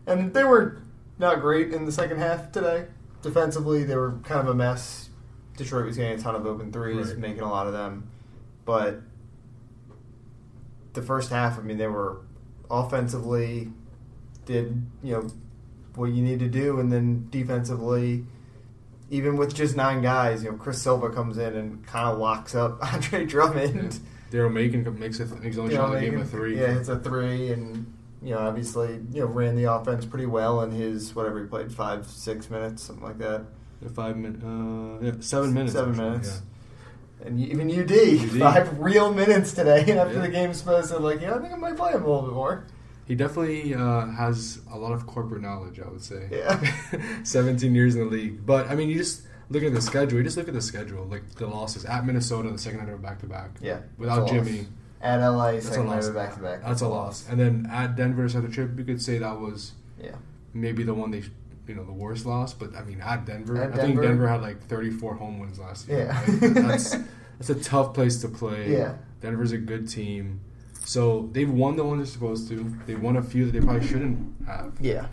Yeah. 0.05 0.13
And 0.13 0.33
they 0.33 0.43
were 0.43 0.77
not 1.17 1.41
great 1.41 1.73
in 1.73 1.85
the 1.85 1.91
second 1.91 2.19
half 2.19 2.51
today. 2.51 2.85
Defensively, 3.23 3.83
they 3.83 3.95
were 3.95 4.13
kind 4.23 4.41
of 4.41 4.47
a 4.47 4.53
mess. 4.53 5.09
Detroit 5.57 5.85
was 5.87 5.97
getting 5.97 6.19
a 6.19 6.21
ton 6.21 6.35
of 6.35 6.45
open 6.45 6.71
threes, 6.71 7.09
Right. 7.09 7.17
making 7.17 7.41
a 7.41 7.49
lot 7.49 7.65
of 7.65 7.73
them. 7.73 8.09
But 8.63 9.01
the 10.93 11.01
first 11.01 11.31
half, 11.31 11.57
I 11.57 11.61
mean, 11.63 11.77
they 11.77 11.87
were 11.87 12.21
offensively 12.69 13.71
did, 14.45 14.85
you 15.03 15.13
know, 15.13 15.27
what 15.95 16.11
you 16.11 16.21
need 16.23 16.39
to 16.39 16.47
do, 16.47 16.79
and 16.79 16.91
then 16.91 17.27
defensively, 17.31 18.25
even 19.09 19.37
with 19.37 19.53
just 19.55 19.75
nine 19.75 20.01
guys, 20.01 20.43
you 20.43 20.51
know, 20.51 20.57
Chris 20.57 20.81
Silva 20.81 21.09
comes 21.09 21.37
in 21.37 21.55
and 21.55 21.85
kind 21.85 22.09
of 22.09 22.17
locks 22.17 22.55
up 22.55 22.77
Andre 22.93 23.25
Drummond. 23.25 23.99
Daryl 24.31 24.51
Macon 24.51 24.99
makes 24.99 25.19
a 25.21 25.25
makes 25.37 25.57
only 25.57 25.75
shot 25.75 25.93
of 25.93 26.01
the 26.01 26.09
game 26.09 26.19
a 26.19 26.25
three. 26.25 26.59
Yeah, 26.59 26.77
it's 26.77 26.89
a 26.89 26.99
three, 26.99 27.51
and 27.51 27.93
you 28.21 28.31
know, 28.31 28.39
obviously, 28.39 28.99
you 29.11 29.21
know, 29.21 29.25
ran 29.27 29.55
the 29.55 29.65
offense 29.71 30.05
pretty 30.05 30.25
well 30.25 30.61
in 30.63 30.71
his 30.71 31.15
whatever 31.15 31.39
he 31.41 31.47
played 31.47 31.71
five, 31.71 32.05
six 32.07 32.49
minutes, 32.49 32.83
something 32.83 33.05
like 33.05 33.17
that. 33.19 33.45
Yeah, 33.81 33.89
five 33.89 34.17
minutes. 34.17 34.43
Uh, 34.43 35.05
yeah, 35.05 35.11
seven 35.21 35.53
minutes. 35.53 35.73
Seven 35.73 35.91
actually, 35.91 36.09
minutes. 36.09 36.41
yeah. 37.21 37.27
And 37.27 37.39
even 37.39 37.71
UD, 37.71 37.91
UD. 37.91 38.39
five 38.39 38.79
real 38.79 39.13
minutes 39.13 39.53
today, 39.53 39.81
and 39.87 39.91
after 39.99 40.15
Yeah. 40.15 40.21
the 40.21 40.27
game's 40.29 40.57
supposed 40.57 40.89
to 40.89 40.97
like, 40.99 41.21
yeah, 41.21 41.35
I 41.35 41.39
think 41.39 41.53
I 41.53 41.57
might 41.57 41.77
play 41.77 41.91
him 41.93 42.03
a 42.03 42.07
little 42.07 42.23
bit 42.23 42.33
more. 42.33 42.65
He 43.07 43.15
definitely 43.15 43.73
uh, 43.73 44.07
has 44.07 44.59
a 44.71 44.77
lot 44.77 44.91
of 44.91 45.07
corporate 45.07 45.41
knowledge, 45.41 45.79
I 45.79 45.87
would 45.87 46.03
say. 46.03 46.27
Yeah. 46.29 46.61
17 47.23 47.73
years 47.73 47.95
in 47.95 48.01
the 48.01 48.07
league. 48.07 48.45
But, 48.45 48.69
I 48.69 48.75
mean, 48.75 48.89
you 48.89 48.97
just 48.97 49.21
look 49.49 49.63
at 49.63 49.73
the 49.73 49.81
schedule. 49.81 50.17
You 50.17 50.23
just 50.25 50.35
look 50.37 50.47
at 50.49 50.53
the 50.53 50.61
schedule. 50.61 51.05
Like, 51.05 51.23
the 51.35 51.47
losses 51.47 51.85
at 51.85 52.05
Minnesota, 52.05 52.49
the 52.49 52.57
second 52.57 52.79
night 52.79 52.89
of 52.89 53.01
back 53.01 53.19
to 53.19 53.25
back. 53.25 53.51
Yeah, 53.61 53.79
Without 53.97 54.23
loss. 54.23 54.31
Jimmy. 54.31 54.67
At 55.01 55.25
LA, 55.25 55.51
That's 55.53 55.67
a 55.67 55.69
second 55.69 55.85
night 55.85 55.95
loss. 55.95 56.07
of 56.07 56.15
back 56.15 56.33
to 56.35 56.39
back. 56.41 56.61
That's 56.63 56.81
a 56.81 56.87
loss. 56.87 57.27
And 57.29 57.39
then 57.39 57.67
at 57.71 57.95
Denver, 57.95 58.27
South 58.27 58.51
trip, 58.51 58.77
you 58.77 58.83
could 58.83 59.01
say 59.01 59.19
that 59.19 59.39
was 59.39 59.71
Yeah, 60.03 60.15
maybe 60.53 60.83
the 60.83 60.93
one 60.93 61.11
they, 61.11 61.23
you 61.67 61.75
know, 61.75 61.85
the 61.85 61.93
worst 61.93 62.25
loss. 62.25 62.53
But, 62.53 62.75
I 62.75 62.83
mean, 62.83 62.99
at 62.99 63.25
Denver, 63.25 63.55
At 63.61 63.73
I 63.73 63.75
think 63.77 63.87
Denver- 63.95 64.01
Denver 64.01 64.27
had 64.27 64.41
like 64.41 64.61
34 64.63 65.15
home 65.15 65.39
wins 65.39 65.59
last 65.59 65.87
year. 65.87 66.07
Yeah. 66.07 66.19
right? 66.19 66.53
That's, 66.55 66.95
that's 67.39 67.49
a 67.51 67.55
tough 67.55 67.93
place 67.93 68.19
to 68.21 68.27
play. 68.27 68.71
Yeah. 68.73 68.95
Denver's 69.21 69.51
a 69.53 69.57
good 69.57 69.87
team. 69.87 70.41
So 70.87 71.27
they've 71.33 71.51
won 71.51 71.75
the 71.75 71.83
one 71.83 71.97
they're 71.97 72.05
supposed 72.05 72.47
to. 72.47 72.73
They've 72.85 73.01
won 73.01 73.17
a 73.17 73.21
few 73.21 73.45
that 73.45 73.51
they 73.51 73.59
probably 73.59 73.85
shouldn't 73.85 74.47
have. 74.47 74.73
yeah, 74.79 75.07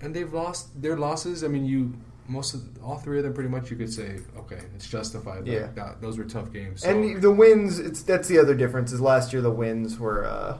and 0.00 0.14
they've 0.14 0.32
lost 0.32 0.80
their 0.80 0.96
losses. 0.96 1.42
I 1.42 1.48
mean, 1.48 1.64
you 1.64 1.94
most 2.28 2.54
of 2.54 2.62
all 2.80 2.96
three 2.96 3.18
of 3.18 3.24
them 3.24 3.34
pretty 3.34 3.48
much 3.50 3.72
you 3.72 3.76
could 3.76 3.92
say 3.92 4.20
okay, 4.36 4.60
it's 4.76 4.88
justified. 4.88 5.48
Yeah. 5.48 5.68
that, 5.74 6.00
those 6.00 6.16
were 6.16 6.24
tough 6.24 6.52
games. 6.52 6.82
So, 6.82 6.90
and 6.90 7.20
the 7.20 7.30
wins. 7.30 7.80
It's 7.80 8.02
that's 8.02 8.28
the 8.28 8.38
other 8.38 8.54
difference. 8.54 8.92
Is 8.92 9.00
last 9.00 9.32
year 9.32 9.42
the 9.42 9.50
wins 9.50 9.98
were. 9.98 10.24
uh 10.24 10.58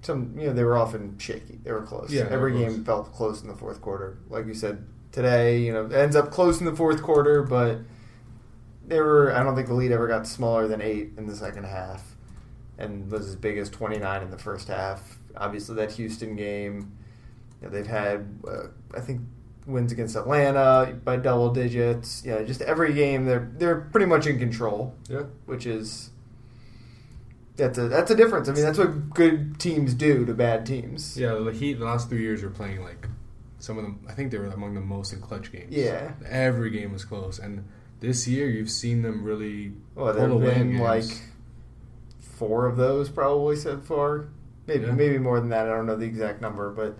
some 0.00 0.34
you 0.36 0.46
know 0.46 0.52
they 0.52 0.64
were 0.64 0.76
often 0.78 1.18
shaky. 1.18 1.58
They 1.62 1.72
were 1.72 1.82
close. 1.82 2.10
Yeah, 2.10 2.22
every 2.30 2.52
were 2.52 2.58
close. 2.58 2.72
game 2.74 2.84
felt 2.84 3.12
close 3.12 3.42
in 3.42 3.48
the 3.48 3.54
fourth 3.54 3.80
quarter. 3.80 4.18
Like 4.30 4.46
you 4.46 4.54
said 4.54 4.84
today, 5.12 5.58
you 5.58 5.72
know, 5.72 5.84
it 5.86 5.92
ends 5.92 6.16
up 6.16 6.30
close 6.30 6.58
in 6.58 6.64
the 6.66 6.74
fourth 6.74 7.02
quarter, 7.02 7.42
but 7.42 7.80
they 8.86 8.98
were. 8.98 9.32
I 9.32 9.42
don't 9.42 9.54
think 9.54 9.68
the 9.68 9.74
lead 9.74 9.92
ever 9.92 10.08
got 10.08 10.26
smaller 10.26 10.66
than 10.66 10.80
eight 10.80 11.10
in 11.18 11.26
the 11.26 11.36
second 11.36 11.64
half, 11.64 12.11
and 12.82 13.10
was 13.10 13.28
as 13.28 13.36
big 13.36 13.56
as 13.58 13.70
twenty 13.70 13.98
nine 13.98 14.22
in 14.22 14.30
the 14.30 14.38
first 14.38 14.68
half. 14.68 15.18
Obviously, 15.36 15.74
that 15.76 15.92
Houston 15.92 16.36
game, 16.36 16.92
you 17.60 17.66
know, 17.68 17.72
they've 17.72 17.86
had 17.86 18.38
uh, 18.46 18.64
I 18.94 19.00
think 19.00 19.20
wins 19.66 19.92
against 19.92 20.16
Atlanta 20.16 20.98
by 21.04 21.16
double 21.16 21.50
digits. 21.52 22.22
You 22.24 22.32
know, 22.32 22.44
just 22.44 22.60
every 22.62 22.92
game 22.92 23.24
they're 23.24 23.50
they're 23.56 23.80
pretty 23.80 24.06
much 24.06 24.26
in 24.26 24.38
control, 24.38 24.94
yeah, 25.08 25.22
which 25.46 25.66
is. 25.66 26.10
That's 27.56 27.76
a 27.76 27.86
that's 27.88 28.10
a 28.10 28.14
difference. 28.14 28.48
I 28.48 28.52
mean, 28.54 28.62
that's 28.64 28.78
what 28.78 29.10
good 29.10 29.60
teams 29.60 29.92
do 29.92 30.24
to 30.24 30.32
bad 30.34 30.64
teams. 30.64 31.18
yeah. 31.18 31.34
The 31.34 31.52
Heat 31.52 31.74
the 31.74 31.84
last 31.84 32.08
three 32.08 32.22
years 32.22 32.42
were 32.42 32.48
playing 32.50 32.82
like 32.82 33.06
some 33.58 33.76
of 33.76 33.84
them. 33.84 34.04
I 34.08 34.12
think 34.12 34.30
they 34.32 34.38
were 34.38 34.46
among 34.46 34.74
the 34.74 34.80
most 34.80 35.12
in 35.12 35.20
clutch 35.20 35.52
games. 35.52 35.68
Yeah. 35.70 36.12
every 36.26 36.70
game 36.70 36.92
was 36.92 37.04
close, 37.04 37.38
and 37.38 37.64
this 38.00 38.26
year 38.26 38.48
you've 38.48 38.70
seen 38.70 39.02
them 39.02 39.22
really 39.22 39.72
Well, 39.94 40.14
pull 40.14 40.32
away 40.32 40.54
been 40.54 40.68
games. 40.78 40.80
like 40.80 41.22
four 42.48 42.66
of 42.66 42.76
those 42.76 43.08
probably 43.08 43.56
so 43.56 43.78
far. 43.78 44.26
Maybe 44.66 44.84
Yeah. 44.86 44.92
maybe 44.92 45.18
more 45.18 45.38
than 45.40 45.48
that. 45.50 45.66
I 45.68 45.70
don't 45.76 45.86
know 45.86 45.96
the 45.96 46.06
exact 46.06 46.40
number, 46.40 46.70
but 46.70 46.96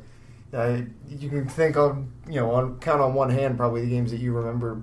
uh, 0.56 0.82
you 1.08 1.28
can 1.28 1.48
think 1.48 1.76
on 1.76 2.12
you 2.28 2.36
know 2.40 2.50
on 2.52 2.78
count 2.78 3.00
on 3.00 3.14
one 3.14 3.30
hand 3.30 3.56
probably 3.56 3.80
the 3.82 3.88
games 3.90 4.10
that 4.12 4.20
you 4.20 4.32
remember 4.32 4.82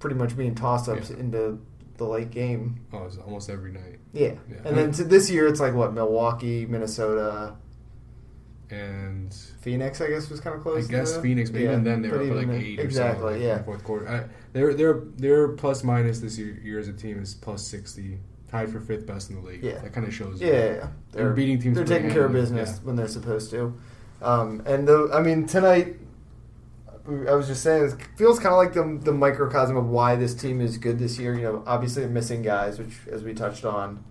pretty 0.00 0.16
much 0.16 0.36
being 0.36 0.54
toss 0.54 0.88
ups 0.88 1.10
Yeah. 1.10 1.16
into 1.18 1.58
the 1.96 2.04
late 2.04 2.30
game. 2.30 2.80
oh, 2.92 2.98
it 3.02 3.04
was 3.04 3.18
almost 3.18 3.48
every 3.48 3.72
night. 3.72 3.98
Yeah. 4.12 4.32
Yeah. 4.50 4.56
and 4.64 4.76
then 4.76 4.92
to 4.92 5.04
this 5.04 5.30
year 5.30 5.46
it's 5.46 5.60
like 5.60 5.74
what 5.74 5.94
Milwaukee, 5.94 6.66
Minnesota, 6.66 7.54
And 8.70 9.32
Phoenix. 9.60 10.00
I 10.00 10.08
guess 10.08 10.28
was 10.30 10.40
kind 10.40 10.56
of 10.56 10.62
close. 10.62 10.88
I 10.88 10.90
guess 10.90 11.16
Phoenix, 11.18 11.50
but 11.50 11.60
yeah, 11.60 11.68
even 11.72 11.84
then 11.84 12.02
they 12.02 12.08
were 12.08 12.24
like 12.24 12.48
eight 12.48 12.80
or 12.80 12.82
exactly. 12.82 13.20
so, 13.20 13.26
like, 13.26 13.36
in 13.36 13.42
yeah, 13.42 13.58
the 13.58 13.64
fourth 13.64 13.84
quarter. 13.84 14.08
I, 14.08 14.24
they're 14.52 14.74
they're 14.74 15.02
they're 15.16 15.48
plus 15.48 15.84
minus 15.84 16.20
this 16.20 16.38
year, 16.38 16.58
year 16.62 16.78
as 16.78 16.88
a 16.88 16.92
team 16.92 17.20
is 17.22 17.34
plus 17.34 17.62
sixty, 17.64 18.18
tied 18.54 18.70
for 18.70 18.78
fifth 18.78 19.04
best 19.04 19.30
in 19.30 19.36
the 19.36 19.42
league. 19.42 19.62
Yeah. 19.64 19.78
that 19.80 19.92
kind 19.92 20.06
of 20.06 20.14
shows. 20.14 20.40
Yeah, 20.40 20.52
yeah, 20.52 20.74
yeah. 20.74 20.88
They're 21.10 21.32
beating 21.32 21.60
teams 21.60 21.76
They're 21.76 21.84
taking 21.84 22.10
care 22.10 22.24
of 22.24 22.32
business 22.32 22.78
when 22.84 22.94
they're 22.94 23.08
supposed 23.08 23.50
to. 23.50 23.74
Um, 24.22 24.62
and 24.64 24.86
the, 24.86 25.10
I 25.12 25.20
mean, 25.20 25.46
tonight, 25.46 25.96
I 27.28 27.34
was 27.34 27.48
just 27.48 27.62
saying, 27.64 27.84
it 27.84 27.96
feels 28.16 28.38
kind 28.38 28.54
of 28.54 28.58
like 28.58 28.72
the 28.72 29.04
the 29.04 29.12
microcosm 29.12 29.76
of 29.76 29.88
why 29.88 30.16
this 30.16 30.34
team 30.34 30.60
is 30.60 30.78
good 30.78 30.98
this 30.98 31.18
year. 31.18 31.34
You 31.34 31.42
know, 31.42 31.62
obviously 31.66 32.02
they're 32.02 32.12
missing 32.12 32.42
guys, 32.42 32.78
which, 32.78 32.94
as 33.10 33.24
we 33.24 33.34
touched 33.34 33.64
on, 33.64 34.02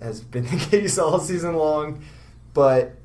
has 0.00 0.20
been 0.20 0.44
the 0.50 0.56
case 0.56 0.98
all 0.98 1.18
season 1.18 1.56
long. 1.56 2.04
But 2.52 2.96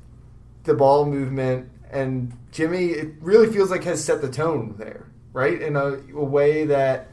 the 0.64 0.74
ball 0.74 1.06
movement 1.06 1.70
and 1.90 2.36
Jimmy, 2.52 2.90
it 2.90 3.14
really 3.20 3.52
feels 3.52 3.70
like 3.70 3.82
has 3.84 4.04
set 4.04 4.20
the 4.20 4.30
tone 4.30 4.76
there, 4.78 5.06
right? 5.32 5.60
In 5.60 5.74
a, 5.74 5.94
a 6.14 6.24
way 6.24 6.66
that 6.66 7.09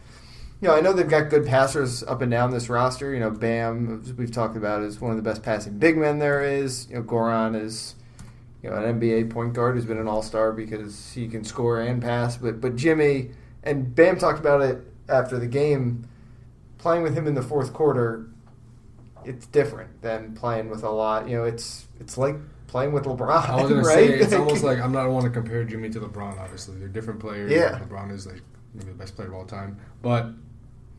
you 0.62 0.68
know, 0.68 0.74
I 0.74 0.82
know 0.82 0.92
they've 0.92 1.08
got 1.08 1.30
good 1.30 1.46
passers 1.46 2.04
up 2.04 2.22
and 2.22 2.32
down 2.32 2.50
this 2.52 2.68
roster. 2.68 3.14
You 3.14 3.20
know, 3.20 3.30
Bam, 3.30 4.02
as 4.04 4.14
we've 4.14 4.32
talked 4.32 4.58
about, 4.58 4.82
is 4.82 5.00
one 5.00 5.12
of 5.12 5.18
the 5.18 5.24
best 5.24 5.44
passing 5.44 5.78
big 5.78 5.98
men 5.98 6.18
there 6.18 6.44
is. 6.44 6.88
You 6.90 6.96
know, 6.96 7.04
Goran 7.04 7.60
is, 7.60 7.96
you 8.64 8.70
know, 8.70 8.76
an 8.78 9.00
NBA 9.00 9.30
point 9.30 9.54
guard 9.54 9.76
who's 9.76 9.86
been 9.86 10.00
an 10.00 10.08
All 10.08 10.24
Star 10.24 10.52
because 10.52 11.14
he 11.14 11.28
can 11.28 11.44
score 11.44 11.82
and 11.82 12.02
pass. 12.02 12.38
But 12.38 12.60
but 12.60 12.76
Jimmy 12.76 13.32
and 13.64 13.94
Bam 13.94 14.18
talked 14.18 14.40
about 14.40 14.62
it 14.62 14.80
after 15.08 15.38
the 15.38 15.48
game. 15.48 16.08
Playing 16.80 17.04
with 17.04 17.16
him 17.16 17.28
in 17.28 17.34
the 17.34 17.42
fourth 17.42 17.74
quarter, 17.74 18.28
it's 19.26 19.46
different 19.48 20.02
than 20.02 20.34
playing 20.34 20.70
with 20.70 20.84
a 20.84 20.90
lot. 20.90 21.28
You 21.28 21.38
know, 21.38 21.44
it's 21.44 21.88
it's 22.00 22.18
like 22.18 22.36
playing 22.68 22.94
with 22.94 23.04
LeBron. 23.04 23.50
I 23.50 23.62
was 23.62 23.70
gonna 23.70 23.82
right? 23.84 23.94
say 23.94 24.20
it's 24.20 24.34
almost 24.34 24.64
like 24.64 24.80
I'm 24.80 24.92
not 24.92 25.08
want 25.10 25.26
to 25.26 25.32
compare 25.32 25.64
Jimmy 25.64 25.90
to 25.92 26.00
LeBron. 26.00 26.40
Obviously, 26.40 26.78
they're 26.80 26.88
different 26.88 27.20
players. 27.20 27.52
Yeah. 27.52 27.80
LeBron 27.80 28.12
is 28.12 28.26
like 28.26 28.42
maybe 28.74 28.90
the 28.90 28.98
best 28.98 29.16
player 29.16 29.28
of 29.28 29.34
all 29.34 29.46
time, 29.46 29.80
but 30.02 30.32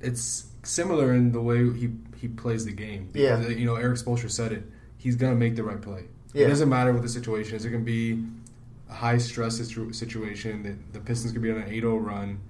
it's 0.00 0.46
similar 0.62 1.12
in 1.12 1.32
the 1.32 1.40
way 1.40 1.72
he 1.72 1.90
he 2.20 2.28
plays 2.28 2.64
the 2.64 2.72
game. 2.72 3.10
Yeah. 3.14 3.46
You 3.48 3.66
know, 3.66 3.76
Erik 3.76 3.98
Spoelstra 3.98 4.30
said 4.30 4.52
it. 4.52 4.64
He's 4.96 5.16
gonna 5.16 5.34
make 5.34 5.56
the 5.56 5.62
right 5.62 5.80
play. 5.80 6.04
Yeah. 6.32 6.46
It 6.46 6.48
doesn't 6.48 6.68
matter 6.68 6.92
what 6.92 7.02
the 7.02 7.08
situation 7.08 7.56
is. 7.56 7.64
It 7.64 7.70
can 7.70 7.84
be 7.84 8.24
a 8.90 8.94
high 8.94 9.18
stress 9.18 9.56
situ- 9.56 9.92
situation 9.92 10.62
that 10.64 10.92
the 10.92 11.00
Pistons 11.00 11.32
could 11.32 11.42
be 11.42 11.50
on 11.50 11.58
an 11.58 11.70
8-0 11.70 12.04
run. 12.04 12.40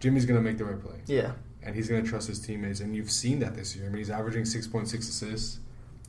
Jimmy's 0.00 0.24
gonna 0.26 0.40
make 0.40 0.58
the 0.58 0.64
right 0.64 0.80
play 0.80 0.96
yeah, 1.06 1.32
and 1.62 1.74
he's 1.74 1.88
going 1.88 2.02
to 2.02 2.08
trust 2.08 2.26
his 2.28 2.38
teammates. 2.40 2.80
And 2.80 2.94
you've 2.94 3.10
seen 3.10 3.38
that 3.40 3.54
this 3.54 3.76
year. 3.76 3.86
I 3.86 3.88
mean, 3.88 3.98
he's 3.98 4.10
averaging 4.10 4.42
6.6 4.42 4.92
assists, 4.94 5.60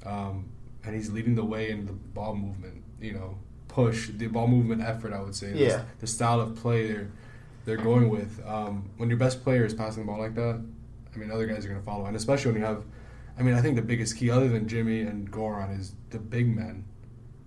um, 0.06 0.46
and 0.84 0.96
he's 0.96 1.12
leading 1.12 1.36
the 1.36 1.46
way 1.46 1.69
in 1.69 1.86
the 1.86 1.93
ball 1.93 2.36
movement. 2.36 2.82
You 3.00 3.13
know, 3.13 3.38
push 3.67 4.10
the 4.10 4.28
ball 4.28 4.48
movement 4.48 4.82
effort. 4.82 5.13
I 5.13 5.22
would 5.22 5.36
say. 5.36 5.54
Yeah. 5.54 5.67
The, 5.78 5.86
the 6.02 6.08
style 6.08 6.41
of 6.41 6.56
play 6.56 6.88
they're 6.88 7.12
they're 7.65 7.78
going 7.78 8.10
with. 8.10 8.41
Um, 8.45 8.89
when 8.97 9.10
your 9.10 9.17
best 9.17 9.43
player 9.43 9.65
is 9.65 9.73
passing 9.73 10.04
the 10.04 10.08
ball 10.12 10.19
like 10.19 10.36
that, 10.36 10.62
I 11.13 11.17
mean, 11.17 11.32
other 11.32 11.45
guys 11.45 11.65
are 11.65 11.69
going 11.69 11.80
to 11.80 11.86
follow, 11.86 12.06
and 12.06 12.15
especially 12.15 12.52
when 12.52 12.62
you 12.62 12.67
have. 12.67 12.84
I 13.38 13.41
mean, 13.41 13.56
I 13.56 13.62
think 13.62 13.76
the 13.76 13.82
biggest 13.82 14.17
key, 14.17 14.30
other 14.30 14.47
than 14.47 14.67
Jimmy 14.67 15.02
and 15.02 15.32
Goran, 15.32 15.80
is 15.80 15.93
the 16.12 16.19
big 16.19 16.56
men. 16.56 16.86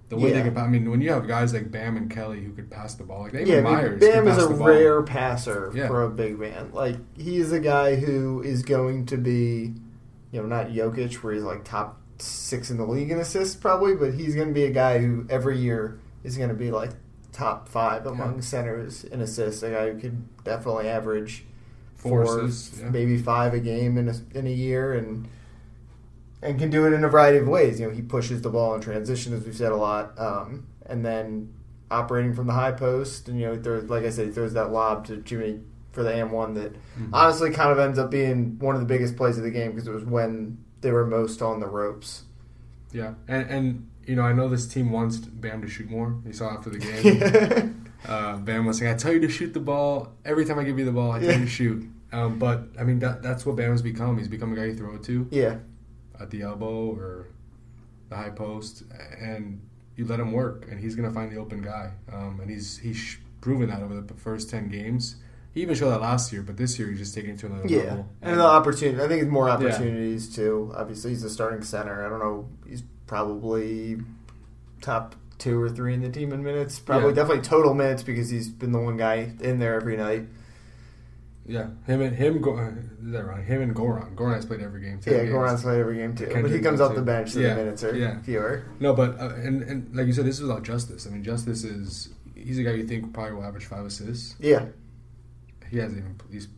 The 0.09 0.16
way 0.16 0.31
Yeah. 0.33 0.42
they 0.42 0.48
can. 0.50 0.59
I 0.59 0.68
mean, 0.68 0.90
when 0.90 1.00
you 1.00 1.11
have 1.11 1.26
guys 1.26 1.52
like 1.52 1.70
Bam 1.70 1.96
and 1.96 2.11
Kelly 2.11 2.40
who 2.42 2.52
could 2.52 2.70
pass 2.70 2.94
the 2.94 3.05
ball, 3.05 3.22
like 3.22 3.33
David 3.33 3.48
yeah. 3.48 3.61
Meyers, 3.61 4.00
Bam 4.00 4.26
is 4.29 4.38
a 4.38 4.48
rare 4.55 5.02
passer 5.02 5.72
Yeah. 5.74 5.88
for 5.88 6.02
a 6.05 6.11
big 6.11 6.38
man. 6.38 6.70
Like 6.72 6.96
he's 7.16 7.50
a 7.52 7.59
guy 7.61 7.96
who 7.96 8.40
is 8.42 8.62
going 8.62 9.07
to 9.07 9.16
be, 9.16 9.74
you 10.33 10.40
know, 10.40 10.46
not 10.46 10.68
Jokic, 10.68 11.14
where 11.16 11.35
he's 11.35 11.42
like 11.42 11.64
top 11.64 12.00
six 12.18 12.70
in 12.70 12.76
the 12.79 12.87
league 12.87 13.11
in 13.11 13.18
assists 13.18 13.57
probably, 13.57 13.94
but 13.96 14.14
he's 14.14 14.35
going 14.37 14.48
to 14.48 14.55
be 14.55 14.64
a 14.64 14.70
guy 14.70 14.98
who 14.98 15.26
every 15.29 15.59
year 15.59 15.98
is 16.24 16.37
going 16.37 16.48
to 16.50 16.55
be 16.55 16.70
like 16.70 16.90
top 17.37 17.68
five 17.68 18.07
among 18.07 18.37
Yeah. 18.37 18.40
centers 18.40 19.05
in 19.05 19.20
assists. 19.20 19.62
A 19.62 19.70
guy 19.70 19.92
who 19.92 19.99
could 20.01 20.22
definitely 20.44 20.88
average 20.88 21.44
four, 21.96 22.25
Four 22.25 22.40
assists, 22.44 22.81
yeah. 22.81 22.90
maybe 22.90 23.18
five 23.18 23.53
a 23.55 23.61
game 23.61 23.99
in 23.99 24.09
a, 24.09 24.14
in 24.35 24.46
a 24.46 24.51
year, 24.51 24.94
and 24.94 25.29
and 26.42 26.59
can 26.59 26.70
do 26.70 26.87
it 26.87 26.92
in 26.92 27.03
a 27.05 27.09
variety 27.09 27.38
of 27.38 27.49
ways. 27.49 27.81
You 27.81 27.88
know, 27.88 27.92
he 27.94 28.03
pushes 28.03 28.42
the 28.42 28.51
ball 28.51 28.75
in 28.75 28.81
transition, 28.81 29.33
as 29.35 29.44
we've 29.44 29.57
said 29.57 29.72
a 29.72 29.77
lot, 29.77 30.18
um, 30.18 30.66
and 30.87 31.05
then 31.05 31.53
operating 31.90 32.35
from 32.35 32.46
the 32.46 32.53
high 32.53 32.72
post, 32.72 33.29
and 33.29 33.38
you 33.38 33.46
know, 33.46 33.55
he 33.55 33.61
throws, 33.61 33.85
like 33.88 34.05
I 34.05 34.11
said, 34.11 34.27
he 34.27 34.33
throws 34.33 34.53
that 34.55 34.70
lob 34.72 35.07
to 35.07 35.16
Jimmy 35.18 35.61
for 35.92 36.03
the 36.03 36.14
M 36.14 36.31
one 36.31 36.55
that 36.55 36.72
Mm-hmm. 36.75 37.14
honestly 37.14 37.51
kind 37.51 37.70
of 37.70 37.79
ends 37.79 37.99
up 37.99 38.11
being 38.11 38.59
one 38.59 38.75
of 38.75 38.81
the 38.81 38.87
biggest 38.87 39.16
plays 39.16 39.37
of 39.38 39.44
the 39.44 39.51
game 39.51 39.72
because 39.72 39.87
it 39.87 39.92
was 39.92 40.05
when 40.05 40.59
they 40.81 40.90
were 40.90 41.07
most 41.07 41.42
on 41.42 41.61
the 41.61 41.66
ropes. 41.66 42.22
Yeah, 42.92 43.14
and 43.29 43.51
and 43.51 43.88
you 44.07 44.16
know 44.16 44.23
I 44.23 44.33
know 44.33 44.49
this 44.49 44.66
team 44.66 44.90
wants 44.90 45.19
Bam 45.19 45.62
to 45.62 45.69
shoot 45.69 45.90
more. 45.90 46.16
You 46.25 46.33
saw 46.33 46.51
after 46.51 46.71
the 46.71 46.79
game, 46.79 47.90
uh, 48.09 48.37
Bam 48.38 48.66
was 48.66 48.79
saying, 48.79 48.95
"I 48.95 48.97
tell 48.97 49.12
you 49.12 49.21
to 49.21 49.29
shoot 49.29 49.53
the 49.53 49.61
ball 49.61 50.12
every 50.25 50.45
time 50.45 50.59
I 50.59 50.64
give 50.64 50.79
you 50.79 50.85
the 50.85 50.92
ball. 50.92 51.12
I 51.12 51.21
tell 51.21 51.33
you 51.33 51.45
to 51.45 51.51
shoot." 51.51 51.88
Um, 52.12 52.38
but 52.38 52.69
I 52.79 52.85
mean 52.85 53.01
that 53.01 53.23
that's 53.23 53.45
what 53.45 53.57
Bam 53.57 53.73
has 53.73 53.83
become. 53.83 54.16
He's 54.16 54.29
become 54.29 54.53
a 54.53 54.57
guy 54.57 54.66
you 54.66 54.77
throw 54.77 54.95
it 54.95 55.03
to 55.05 55.27
yeah, 55.31 55.57
at 56.21 56.31
the 56.31 56.42
elbow 56.42 56.90
or 56.90 57.29
the 58.09 58.16
high 58.16 58.31
post, 58.31 58.85
and 59.21 59.61
you 59.97 60.05
let 60.05 60.21
him 60.21 60.33
work, 60.33 60.66
and 60.71 60.81
he's 60.81 60.95
gonna 60.95 61.11
find 61.11 61.33
the 61.33 61.37
open 61.37 61.62
guy. 61.62 61.92
Um, 62.12 62.38
and 62.40 62.49
he's 62.49 62.79
he's 62.79 62.97
sh- 62.97 63.16
proven 63.40 63.69
that 63.71 63.83
over 63.83 64.01
the 64.01 64.14
first 64.14 64.51
ten 64.51 64.69
games. 64.69 65.16
He 65.53 65.62
even 65.62 65.75
showed 65.75 65.88
that 65.90 66.03
last 66.03 66.35
year, 66.35 66.42
but 66.42 66.59
this 66.59 66.79
year 66.79 66.90
he's 66.90 66.99
just 66.99 67.14
taking 67.14 67.31
it 67.31 67.38
to 67.38 67.47
another 67.47 67.66
yeah, 67.66 67.79
level. 67.79 68.09
and 68.21 68.38
the 68.38 68.45
opportunity. 68.45 69.03
I 69.03 69.09
think 69.09 69.23
it's 69.23 69.31
more 69.31 69.49
opportunities 69.49 70.35
too. 70.35 70.71
Obviously, 70.77 71.11
he's 71.11 71.25
a 71.25 71.31
starting 71.31 71.62
center. 71.62 72.05
I 72.05 72.11
don't 72.11 72.19
know. 72.19 72.49
He's 72.69 72.83
probably 73.07 73.99
top 74.81 75.14
two 75.38 75.61
or 75.61 75.69
three 75.69 75.95
in 75.95 76.01
the 76.03 76.09
team 76.09 76.33
in 76.33 76.42
minutes. 76.42 76.79
Probably 76.79 77.09
Yeah. 77.11 77.14
definitely 77.16 77.42
total 77.42 77.75
minutes 77.75 78.03
because 78.03 78.31
he's 78.31 78.49
been 78.49 78.73
the 78.73 78.81
one 78.81 78.97
guy 78.97 79.33
in 79.40 79.59
there 79.59 79.75
every 79.75 79.97
night. 79.97 80.27
yeah, 81.49 81.69
him 81.87 82.01
and 82.01 82.16
him 82.16 82.40
go. 82.40 82.59
Is 82.59 83.12
that 83.12 83.25
right? 83.25 83.45
Him 83.45 83.62
and 83.62 83.73
Goran. 83.75 84.16
Goran 84.16 84.35
has 84.35 84.45
played 84.45 84.61
every 84.61 84.81
game. 84.81 84.99
10 84.99 85.12
Yeah, 85.14 85.21
games. 85.21 85.33
Goran's 85.33 85.62
played 85.62 85.79
every 85.79 85.97
game 85.99 86.16
too, 86.16 86.29
but 86.42 86.51
he 86.51 86.59
comes 86.59 86.81
off 86.81 86.97
the 86.97 87.03
bench, 87.03 87.31
so 87.31 87.38
Yeah, 87.40 87.51
the 87.51 87.55
minutes 87.62 87.85
are 87.85 87.95
yeah. 87.95 88.21
fewer. 88.23 88.64
No, 88.81 88.95
but 88.95 89.21
uh, 89.21 89.35
and 89.37 89.62
and 89.62 89.95
like 89.95 90.07
you 90.09 90.12
said, 90.12 90.25
this 90.27 90.40
is 90.40 90.49
about 90.49 90.64
Justice. 90.64 91.07
I 91.07 91.11
mean, 91.11 91.23
Justice 91.23 91.62
is 91.62 92.09
he's 92.35 92.59
a 92.59 92.64
guy 92.64 92.73
you 92.73 92.85
think 92.87 93.12
probably 93.14 93.35
will 93.35 93.45
average 93.45 93.66
five 93.66 93.85
assists. 93.87 94.35
Yeah, 94.40 94.66
He 95.71 95.79
hasn't 95.79 95.99
even 95.99 96.16
he's 96.33 96.49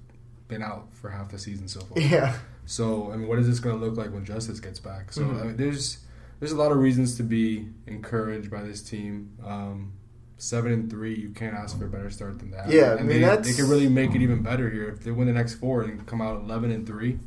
been 0.49 0.63
out 0.63 0.89
for 0.95 1.11
half 1.11 1.31
the 1.31 1.39
season 1.39 1.69
so 1.69 1.81
far. 1.81 1.99
yeah, 2.03 2.39
So 2.65 3.13
I 3.13 3.17
mean, 3.17 3.29
what 3.29 3.39
is 3.39 3.47
this 3.47 3.61
going 3.61 3.79
to 3.79 3.85
look 3.85 3.99
like 3.99 4.11
when 4.15 4.25
Justice 4.25 4.59
gets 4.61 4.81
back? 4.81 5.13
So 5.13 5.21
Mhm. 5.23 5.41
I 5.41 5.45
mean, 5.49 5.57
there's 5.59 5.99
there's 6.41 6.53
a 6.53 6.57
lot 6.57 6.71
of 6.73 6.79
reasons 6.79 7.17
to 7.17 7.23
be 7.23 7.69
encouraged 7.87 8.51
by 8.51 8.63
this 8.63 8.83
team. 8.83 9.33
Um, 9.45 9.93
seven 10.37 10.73
and 10.73 10.91
three, 10.91 11.15
you 11.17 11.31
can't 11.31 11.55
ask 11.55 11.79
for 11.79 11.87
a 11.87 11.89
better 11.89 12.11
start 12.11 12.39
than 12.39 12.51
that. 12.53 12.69
Yeah, 12.71 12.93
I 12.95 12.97
mean, 12.99 13.09
they, 13.09 13.19
that's- 13.21 13.47
they 13.47 13.61
could 13.61 13.69
really 13.71 13.89
make 13.89 14.15
it 14.15 14.23
even 14.23 14.43
better 14.43 14.71
here 14.71 14.89
if 14.89 15.03
they 15.03 15.11
win 15.11 15.27
the 15.27 15.33
next 15.33 15.55
four 15.55 15.83
and 15.83 16.07
come 16.07 16.21
out 16.23 16.41
eleven 16.43 16.71
and 16.71 16.87
three. 16.87 17.19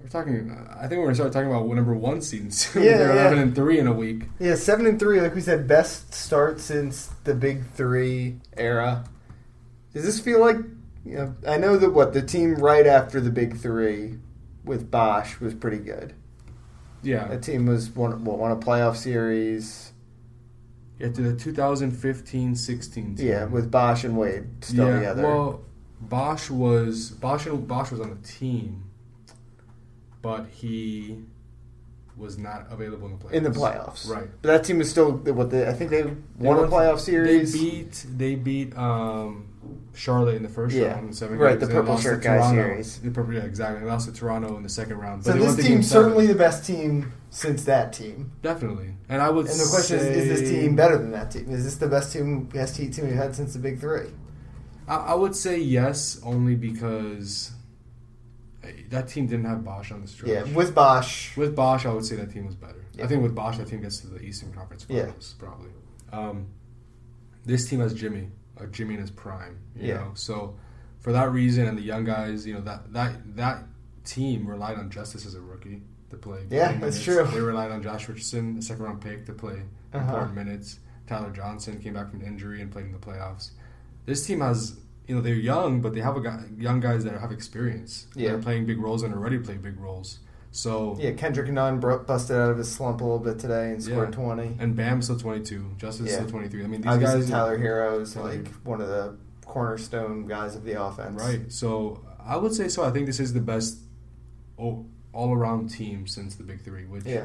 We're 0.00 0.08
talking. 0.10 0.50
I 0.78 0.86
think 0.86 0.98
we're 0.98 1.04
gonna 1.06 1.14
start 1.14 1.32
talking 1.32 1.48
about 1.48 1.66
number 1.66 1.94
one 1.94 2.20
seeds. 2.20 2.58
soon. 2.66 2.82
Yeah, 2.82 2.98
They're 2.98 3.14
yeah. 3.14 3.20
eleven 3.22 3.38
and 3.38 3.54
three 3.54 3.78
in 3.78 3.86
a 3.86 3.92
week. 3.92 4.24
yeah. 4.38 4.54
Seven 4.54 4.86
and 4.86 4.98
three, 4.98 5.20
like 5.20 5.34
we 5.34 5.40
said, 5.40 5.66
best 5.66 6.12
start 6.12 6.60
since 6.60 7.06
the 7.24 7.34
Big 7.34 7.64
Three 7.70 8.36
era. 8.56 9.04
Does 9.94 10.04
this 10.04 10.20
feel 10.20 10.40
like? 10.40 10.56
You 11.06 11.16
know, 11.16 11.34
I 11.46 11.56
know 11.58 11.76
that 11.78 11.90
what 11.94 12.12
the 12.12 12.20
team 12.22 12.54
right 12.56 12.86
after 12.86 13.18
the 13.20 13.30
Big 13.30 13.56
Three 13.56 14.18
with 14.64 14.90
Bosh 14.90 15.38
was 15.40 15.54
pretty 15.54 15.78
good. 15.78 16.14
Yeah, 17.04 17.28
That 17.28 17.42
team 17.42 17.66
was 17.66 17.90
won, 17.90 18.24
won 18.24 18.50
a 18.50 18.56
playoff 18.56 18.96
series. 18.96 19.92
Yeah, 20.98 21.10
to 21.10 21.22
the 21.22 21.32
2015-16 21.32 22.94
team. 22.94 23.16
Yeah, 23.18 23.44
with 23.46 23.70
Bosh 23.70 24.04
and 24.04 24.16
Wade 24.16 24.46
still 24.60 24.88
yeah, 24.88 24.94
together. 24.96 25.22
Well, 25.22 25.64
Bosh 26.00 26.50
was 26.50 27.10
Bosh 27.10 27.46
and 27.46 27.66
Bosh 27.66 27.90
was 27.90 28.00
on 28.00 28.10
the 28.10 28.28
team, 28.28 28.84
but 30.22 30.46
he 30.46 31.18
was 32.16 32.38
not 32.38 32.66
available 32.70 33.06
in 33.08 33.18
the 33.18 33.24
playoffs. 33.24 33.32
in 33.32 33.42
the 33.42 33.50
playoffs, 33.50 34.08
right? 34.08 34.28
But 34.42 34.48
that 34.48 34.64
team 34.64 34.78
was 34.78 34.90
still 34.90 35.12
what 35.12 35.50
they, 35.50 35.66
I 35.66 35.72
think 35.72 35.90
they 35.90 36.02
They 36.02 36.14
won 36.38 36.58
a 36.58 36.68
playoff 36.68 37.00
series. 37.00 37.52
They 37.52 37.58
beat 37.58 38.06
they 38.16 38.34
beat 38.36 38.76
um, 38.76 39.48
Charlotte 39.94 40.34
in 40.36 40.42
the 40.42 40.48
first 40.48 40.74
Yeah, 40.74 40.92
round. 40.94 41.06
in 41.08 41.12
Seven 41.12 41.38
right, 41.38 41.50
games. 41.50 41.60
the 41.60 41.66
They 41.68 41.72
purple 41.72 41.98
shirt 41.98 42.22
guy 42.22 42.36
Toronto. 42.38 42.54
series. 42.62 42.98
The 42.98 43.10
purple, 43.10 43.34
yeah, 43.34 43.40
exactly. 43.42 43.80
They 43.80 43.86
lost 43.86 44.06
to 44.08 44.12
Toronto 44.12 44.56
in 44.56 44.62
the 44.62 44.68
second 44.68 44.98
round. 44.98 45.24
so 45.24 45.32
this 45.32 45.42
went 45.44 45.56
to 45.56 45.62
game 45.62 45.72
team's 45.72 45.90
certainly 45.90 46.26
the 46.26 46.34
best 46.34 46.64
team 46.66 47.12
since 47.30 47.64
that 47.64 47.92
team. 47.92 48.32
definitely. 48.42 48.94
And 49.08 49.22
I 49.22 49.30
would 49.30 49.46
And 49.46 49.54
the 49.60 49.68
question 49.70 50.00
say, 50.00 50.10
is: 50.10 50.26
Is 50.30 50.40
this 50.40 50.50
team 50.50 50.74
better 50.74 50.98
than 50.98 51.10
that 51.12 51.30
team? 51.30 51.48
Is 51.50 51.64
this 51.64 51.76
the 51.76 51.86
best 51.88 52.12
team, 52.12 52.44
best 52.44 52.76
team 52.76 52.90
we've 53.06 53.14
had 53.14 53.34
since 53.36 53.52
the 53.52 53.58
Big 53.60 53.78
Three? 53.78 54.08
I, 54.88 54.96
I 54.96 55.14
would 55.14 55.34
say 55.36 55.58
yes, 55.58 56.20
only 56.24 56.54
because 56.56 57.52
uh, 58.62 58.68
that 58.90 59.08
team 59.08 59.26
didn't 59.26 59.44
have 59.46 59.64
Bosh 59.64 59.92
on 59.92 60.00
the 60.02 60.08
stretch. 60.08 60.30
Yeah, 60.30 60.42
with 60.54 60.74
Bosh. 60.74 61.36
With 61.36 61.54
Bosh, 61.54 61.86
I 61.86 61.92
would 61.92 62.04
say 62.04 62.16
that 62.16 62.32
team 62.32 62.46
was 62.46 62.54
better. 62.56 62.84
Yeah. 62.94 63.04
I 63.04 63.06
think 63.06 63.22
with 63.22 63.34
Bosh, 63.34 63.58
that 63.58 63.68
team 63.68 63.80
gets 63.80 63.98
to 64.00 64.08
the 64.08 64.20
Eastern 64.20 64.52
Conference 64.52 64.86
Yeah. 64.88 65.04
Finals 65.06 65.34
probably. 65.38 65.70
Um, 66.12 66.46
this 67.44 67.68
team 67.68 67.80
has 67.80 67.92
Jimmy, 67.94 68.28
like 68.58 68.70
Jimmy 68.72 68.94
in 68.94 69.00
his 69.00 69.10
prime. 69.10 69.58
You 69.76 69.88
Yeah. 69.88 69.94
know, 69.96 70.10
so 70.14 70.56
for 71.00 71.12
that 71.12 71.32
reason, 71.32 71.66
and 71.66 71.76
the 71.76 71.82
young 71.82 72.04
guys, 72.04 72.46
you 72.46 72.54
know 72.54 72.60
that 72.62 72.92
that 72.92 73.36
that 73.36 73.64
team 74.04 74.46
relied 74.46 74.76
on 74.78 74.90
Justice 74.90 75.26
as 75.26 75.34
a 75.34 75.40
rookie 75.40 75.82
to 76.10 76.16
play. 76.16 76.40
Yeah, 76.50 76.72
big 76.72 76.80
that's 76.80 76.96
minutes. 77.06 77.30
true. 77.30 77.38
They 77.38 77.40
relied 77.44 77.70
on 77.70 77.82
Josh 77.82 78.08
Richardson, 78.08 78.58
a 78.58 78.62
second 78.62 78.84
round 78.84 79.00
pick, 79.00 79.26
to 79.26 79.32
play 79.32 79.62
Uh-huh. 79.92 80.04
important 80.04 80.34
minutes. 80.34 80.78
Tyler 81.06 81.30
Johnson 81.30 81.78
came 81.80 81.94
back 81.94 82.10
from 82.10 82.22
injury 82.22 82.60
and 82.62 82.70
played 82.70 82.86
in 82.86 82.92
the 82.92 82.98
playoffs. 82.98 83.50
This 84.06 84.26
team 84.26 84.40
has. 84.40 84.76
You 85.06 85.14
know 85.14 85.20
they're 85.20 85.34
young, 85.34 85.82
but 85.82 85.92
they 85.92 86.00
have 86.00 86.16
a 86.16 86.20
guy, 86.22 86.42
young 86.56 86.80
guys 86.80 87.04
that 87.04 87.20
have 87.20 87.30
experience. 87.30 88.06
Yeah. 88.14 88.30
they're 88.30 88.38
playing 88.38 88.64
big 88.64 88.78
roles 88.80 89.02
and 89.02 89.12
already 89.12 89.36
play 89.38 89.58
big 89.58 89.78
roles. 89.78 90.20
So 90.56 90.96
Yeah, 91.00 91.10
Kendrick 91.12 91.50
Nunn 91.50 91.80
busted 91.80 92.36
out 92.36 92.50
of 92.50 92.58
his 92.58 92.70
slump 92.70 93.00
a 93.00 93.04
little 93.04 93.18
bit 93.18 93.40
today 93.40 93.72
and 93.72 93.82
scored 93.82 94.10
Yeah. 94.10 94.14
twenty. 94.14 94.56
And 94.60 94.76
Bam's 94.76 95.06
still 95.06 95.18
22. 95.18 95.72
Justice 95.78 96.06
Yeah. 96.10 96.14
still 96.18 96.28
23. 96.30 96.62
I 96.62 96.66
mean, 96.68 96.80
these 96.80 96.92
Obviously, 96.92 97.20
guys. 97.22 97.30
Tyler 97.30 97.58
Herro 97.58 98.00
is 98.00 98.14
Tyler. 98.14 98.36
like 98.36 98.48
one 98.62 98.80
of 98.80 98.86
the 98.86 99.16
cornerstone 99.44 100.26
guys 100.28 100.54
of 100.54 100.62
the 100.62 100.80
offense. 100.80 101.20
Right. 101.20 101.50
So 101.50 102.04
I 102.24 102.36
would 102.36 102.54
say 102.54 102.68
so. 102.68 102.84
I 102.84 102.90
think 102.92 103.06
this 103.06 103.18
is 103.18 103.32
the 103.32 103.40
best 103.40 103.78
all 104.56 104.86
around 105.34 105.70
team 105.70 106.06
since 106.06 106.36
the 106.36 106.44
Big 106.44 106.60
Three, 106.62 106.84
which, 106.86 107.04
Yeah. 107.04 107.24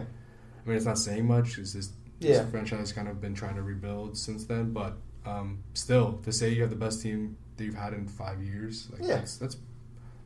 I 0.65 0.67
mean, 0.67 0.75
it's 0.77 0.85
not 0.87 0.97
saying 0.97 1.27
much. 1.27 1.59
It's 1.59 1.73
this, 1.73 1.91
Yeah. 2.19 2.45
franchise 2.47 2.79
has 2.79 2.93
kind 2.93 3.07
of 3.07 3.21
been 3.21 3.35
trying 3.35 3.55
to 3.55 3.61
rebuild 3.61 4.17
since 4.17 4.43
then. 4.45 4.73
But 4.73 4.97
um, 5.25 5.59
still, 5.75 6.13
to 6.23 6.31
say 6.31 6.49
you 6.51 6.61
have 6.61 6.71
the 6.71 6.75
best 6.75 7.01
team 7.03 7.37
that 7.57 7.63
you've 7.63 7.75
had 7.75 7.93
in 7.93 8.07
five 8.07 8.41
years, 8.41 8.87
like, 8.91 9.01
Yeah. 9.01 9.17
that's, 9.17 9.37
that's, 9.37 9.57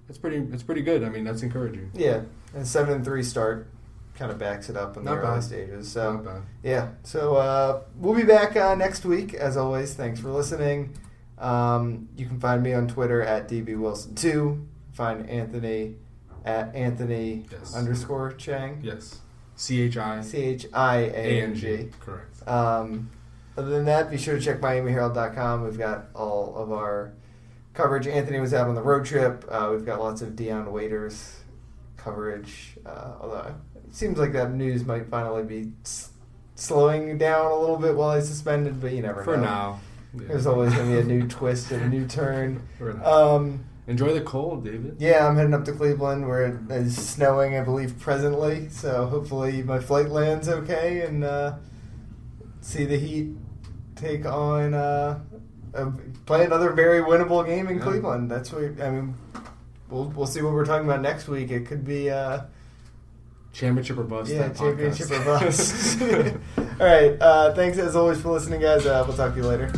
that's 0.07 0.17
pretty 0.17 0.37
It's 0.53 0.63
pretty 0.63 0.81
good. 0.81 1.03
I 1.03 1.09
mean, 1.09 1.23
that's 1.23 1.41
encouraging. 1.43 1.91
Yeah, 1.93 2.21
and 2.55 2.67
seven 2.67 2.95
and 2.95 3.05
three 3.05 3.23
start 3.23 3.67
kind 4.15 4.31
of 4.31 4.37
backs 4.37 4.69
it 4.69 4.77
up 4.77 4.95
in 4.97 5.03
the 5.03 5.09
Not 5.11 5.19
early 5.23 5.35
bad. 5.37 5.43
stages. 5.43 5.91
So 5.91 6.13
Not 6.13 6.25
bad. 6.25 6.41
yeah, 6.61 6.89
so 7.03 7.35
uh, 7.35 7.81
we'll 7.97 8.13
be 8.15 8.23
back 8.23 8.55
uh, 8.55 8.75
next 8.75 9.05
week 9.05 9.33
as 9.33 9.57
always. 9.57 9.93
Thanks 9.95 10.19
for 10.19 10.29
listening. 10.29 10.93
Um, 11.39 12.09
you 12.15 12.25
can 12.27 12.39
find 12.39 12.61
me 12.61 12.73
on 12.73 12.87
Twitter 12.87 13.21
at 13.21 13.49
dbwilson2. 13.49 14.65
Find 14.93 15.27
Anthony 15.29 15.95
at 16.45 16.75
Anthony 16.75 17.45
Yes. 17.51 17.75
underscore 17.75 18.33
Chiang. 18.33 18.81
Yes. 18.83 19.19
C 19.55 19.81
H 19.81 19.97
I 19.97 20.21
C 20.21 20.37
H 20.37 20.65
I 20.73 20.97
A 20.97 21.41
N. 21.43 21.55
G. 21.55 21.89
Correct. 21.99 22.47
Um, 22.47 23.09
other 23.57 23.69
than 23.69 23.85
that, 23.85 24.09
be 24.11 24.17
sure 24.17 24.35
to 24.37 24.41
check 24.43 24.59
MiamiHerald.com. 24.61 25.63
We've 25.63 25.77
got 25.77 26.05
all 26.15 26.55
of 26.55 26.71
our 26.71 27.13
coverage. 27.73 28.07
Anthony 28.07 28.39
was 28.39 28.53
out 28.53 28.67
on 28.67 28.75
the 28.75 28.81
road 28.81 29.05
trip. 29.05 29.45
Uh, 29.49 29.69
we've 29.71 29.85
got 29.85 29.99
lots 29.99 30.21
of 30.21 30.35
Dion 30.35 30.71
Waiters 30.71 31.39
coverage. 31.97 32.77
Uh, 32.85 33.13
although 33.21 33.55
it 33.75 33.95
seems 33.95 34.17
like 34.17 34.33
that 34.33 34.51
news 34.53 34.85
might 34.85 35.07
finally 35.09 35.43
be 35.43 35.71
s- 35.83 36.11
slowing 36.55 37.17
down 37.17 37.51
a 37.51 37.55
little 37.57 37.77
bit 37.77 37.95
while 37.95 38.15
he's 38.15 38.27
suspended, 38.27 38.79
but 38.81 38.91
you 38.91 39.01
never 39.01 39.23
For 39.23 39.37
know. 39.37 39.43
For 39.43 39.47
now. 39.49 39.79
Yeah. 40.15 40.27
There's 40.27 40.45
always 40.45 40.73
going 40.73 40.89
to 40.89 40.95
be 40.95 40.99
a 40.99 41.03
new 41.03 41.27
twist 41.27 41.71
and 41.71 41.81
a 41.83 41.89
new 41.89 42.05
turn. 42.05 42.61
For 42.77 42.93
now. 42.93 43.05
Um, 43.35 43.65
Enjoy 43.87 44.13
the 44.13 44.21
cold, 44.21 44.63
David. 44.63 44.95
yeah, 44.99 45.27
I'm 45.27 45.35
heading 45.35 45.53
up 45.55 45.65
to 45.65 45.71
Cleveland 45.73 46.27
where 46.27 46.45
it 46.45 46.71
is 46.71 46.95
snowing, 46.95 47.57
I 47.57 47.63
believe, 47.63 47.99
presently. 47.99 48.69
So 48.69 49.07
hopefully 49.07 49.61
my 49.63 49.79
flight 49.79 50.09
lands 50.09 50.47
okay 50.47 51.01
and 51.01 51.23
uh, 51.23 51.55
see 52.61 52.85
the 52.85 52.97
Heat 52.97 53.31
take 53.95 54.25
on 54.25 54.73
uh, 55.75 55.91
play 56.25 56.45
another 56.45 56.71
very 56.71 57.01
winnable 57.01 57.45
game 57.45 57.67
in 57.67 57.77
Yeah. 57.77 57.83
Cleveland. 57.83 58.29
That's 58.31 58.51
what 58.51 58.63
I 58.81 58.89
mean. 58.91 59.15
We'll 59.89 60.05
we'll 60.05 60.27
see 60.27 60.41
what 60.41 60.53
we're 60.53 60.65
talking 60.65 60.87
about 60.87 61.01
next 61.01 61.27
week. 61.27 61.51
It 61.51 61.65
could 61.67 61.85
be 61.85 62.09
uh, 62.09 62.41
Championship 63.53 63.97
or 63.99 64.03
bust. 64.03 64.31
yeah 64.31 64.49
championship 64.49 65.11
or 65.11 65.23
bust. 65.25 66.01
All 66.57 66.65
right. 66.79 67.15
Uh, 67.21 67.53
thanks 67.53 67.77
as 67.77 67.95
always 67.95 68.19
for 68.19 68.29
listening, 68.29 68.61
guys. 68.61 68.85
Uh, 68.85 69.03
we'll 69.07 69.15
talk 69.15 69.33
to 69.35 69.39
you 69.39 69.45
later. 69.47 69.71